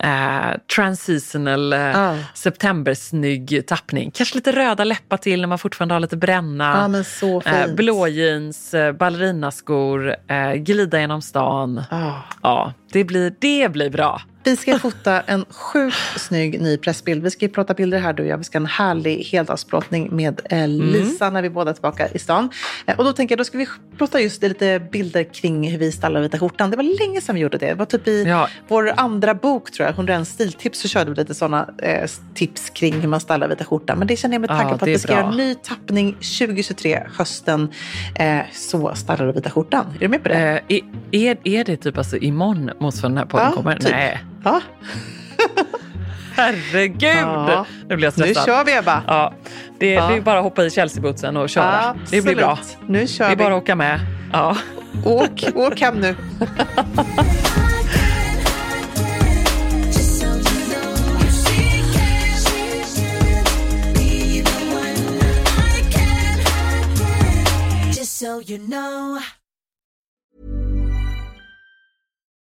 eh 0.01 0.57
transitional 1.01 1.73
eh, 1.73 1.99
ah. 1.99 2.17
septembersnygg 2.35 3.67
tappning. 3.67 4.11
Kanske 4.11 4.35
lite 4.35 4.53
röda 4.53 4.85
läppar 4.85 5.17
till 5.17 5.41
när 5.41 5.49
man 5.49 5.59
fortfarande 5.59 5.95
har 5.95 6.01
lite 6.01 6.17
bränna. 6.17 7.03
Fint. 7.43 7.69
Eh, 7.69 7.75
blå 7.75 8.09
jeans, 8.09 8.75
eh, 8.75 8.93
ballerinaskor, 8.93 10.17
glida 10.57 11.01
genom 11.01 11.23
stan. 11.23 11.83
Ja, 12.43 12.73
det 12.93 13.05
blir, 13.05 13.35
det 13.39 13.73
blir 13.73 13.91
bra. 13.91 14.23
Vi 14.45 14.57
ska 14.57 14.79
fota 14.79 15.21
en 15.21 15.45
sjukt 15.51 15.97
snygg 16.17 16.61
ny 16.61 16.77
pressbild. 16.77 17.23
Vi 17.23 17.31
ska 17.31 17.49
prata 17.49 17.75
bilder 17.75 17.99
här 17.99 18.13
du 18.13 18.23
och 18.23 18.29
jag. 18.29 18.39
Vi 18.39 18.45
ska 18.45 18.59
ha 18.59 18.61
en 18.61 18.67
härlig 18.67 19.25
heldagsplåtning 19.25 20.17
med 20.17 20.41
eh, 20.45 20.69
Lisa 20.69 21.25
mm. 21.25 21.35
när 21.35 21.43
vi 21.43 21.51
båda 21.51 21.71
är 21.71 21.75
tillbaka 21.75 22.09
i 22.09 22.19
stan. 22.19 22.51
Eh, 22.87 22.99
och 22.99 23.05
då 23.05 23.13
tänker 23.13 23.33
jag, 23.33 23.39
då 23.39 23.45
ska 23.45 23.59
vi 23.59 23.67
prata 23.99 24.21
just 24.21 24.43
lite 24.43 24.81
bilder 24.93 25.25
kring 25.35 25.71
hur 25.71 25.79
vi 25.79 25.93
stallar 25.93 26.21
vita 26.21 26.39
skjortan. 26.39 26.71
Det 26.71 26.77
var 26.77 27.07
länge 27.07 27.21
sedan 27.21 27.35
vi 27.35 27.41
gjorde 27.41 27.59
det. 27.59 27.67
Det 27.67 27.75
var 27.75 27.87
typ 27.87 28.09
i 28.09 28.25
ja. 28.25 28.49
vår 28.69 28.93
andra 28.97 29.35
bok 29.35 29.71
tror 29.71 29.87
jag, 29.87 29.95
101 29.95 30.29
stiltips, 30.29 30.81
så 30.81 30.89
körde 30.89 31.11
vi 31.11 31.17
lite 31.17 31.35
sådana 31.35 31.69
eh, 31.79 32.11
tips 32.35 32.71
kring 32.71 33.01
hur 33.01 33.09
man 33.09 33.21
stallar 33.21 33.49
vita 33.49 33.65
skjortan. 33.65 33.99
Men 33.99 34.07
det 34.07 34.17
känner 34.17 34.35
jag 34.35 34.41
mig 34.41 34.49
taggad 34.49 34.73
ja, 34.73 34.79
på 34.79 34.85
att 34.85 34.89
vi 34.89 34.99
ska 34.99 35.13
bra. 35.13 35.17
göra 35.17 35.31
en 35.31 35.37
ny 35.37 35.55
tappning 35.55 36.13
2023, 36.13 37.03
hösten. 37.17 37.73
Eh, 38.15 38.39
så 38.53 38.95
stallar 38.95 39.27
du 39.27 39.33
vita 39.33 39.51
skjortan. 39.51 39.87
Är 39.95 39.99
du 39.99 40.09
med 40.09 40.23
på 40.23 40.29
det? 40.29 40.63
Eh, 40.69 40.81
är, 41.11 41.37
är 41.45 41.65
det 41.65 41.77
typ 41.77 41.99
alltså 41.99 42.17
imorgon 42.17 42.71
motsvarande 42.79 43.21
den 43.21 43.29
här 43.29 43.31
podden 43.31 43.47
ja, 43.47 43.57
kommer? 43.57 43.77
Typ. 43.77 43.91
Nej. 43.91 44.25
Ja. 44.45 44.61
Herregud! 46.35 47.17
Ja. 47.17 47.67
Nu 47.89 47.97
blir 47.97 48.07
jag 48.07 48.13
stressad. 48.13 48.43
Nu 48.47 48.53
kör 48.53 48.65
vi 48.65 48.77
Ebba. 48.77 49.03
Ja. 49.07 49.35
Det, 49.79 49.91
ja. 49.91 50.09
det 50.09 50.17
är 50.17 50.21
bara 50.21 50.39
att 50.39 50.45
hoppa 50.45 50.65
i 50.65 50.71
Chelsea-bootsen 50.71 51.37
och 51.37 51.51
köra. 51.51 51.89
Absolut. 51.89 52.11
Det 52.11 52.23
blir 52.23 52.35
bra. 52.35 52.59
Nu 52.87 53.07
kör 53.07 53.25
det 53.25 53.33
är 53.33 53.37
vi. 53.37 53.45
bara 53.45 53.57
att 53.57 53.63
åka 53.63 53.75
med. 53.75 54.01
Ja. 54.33 54.57
Åk, 55.05 55.45
åk 55.55 55.81
hem 55.81 56.01
nu. 56.01 56.17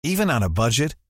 Even 0.03 0.29
on 0.29 0.43
a 0.43 0.49
budget 0.49 0.95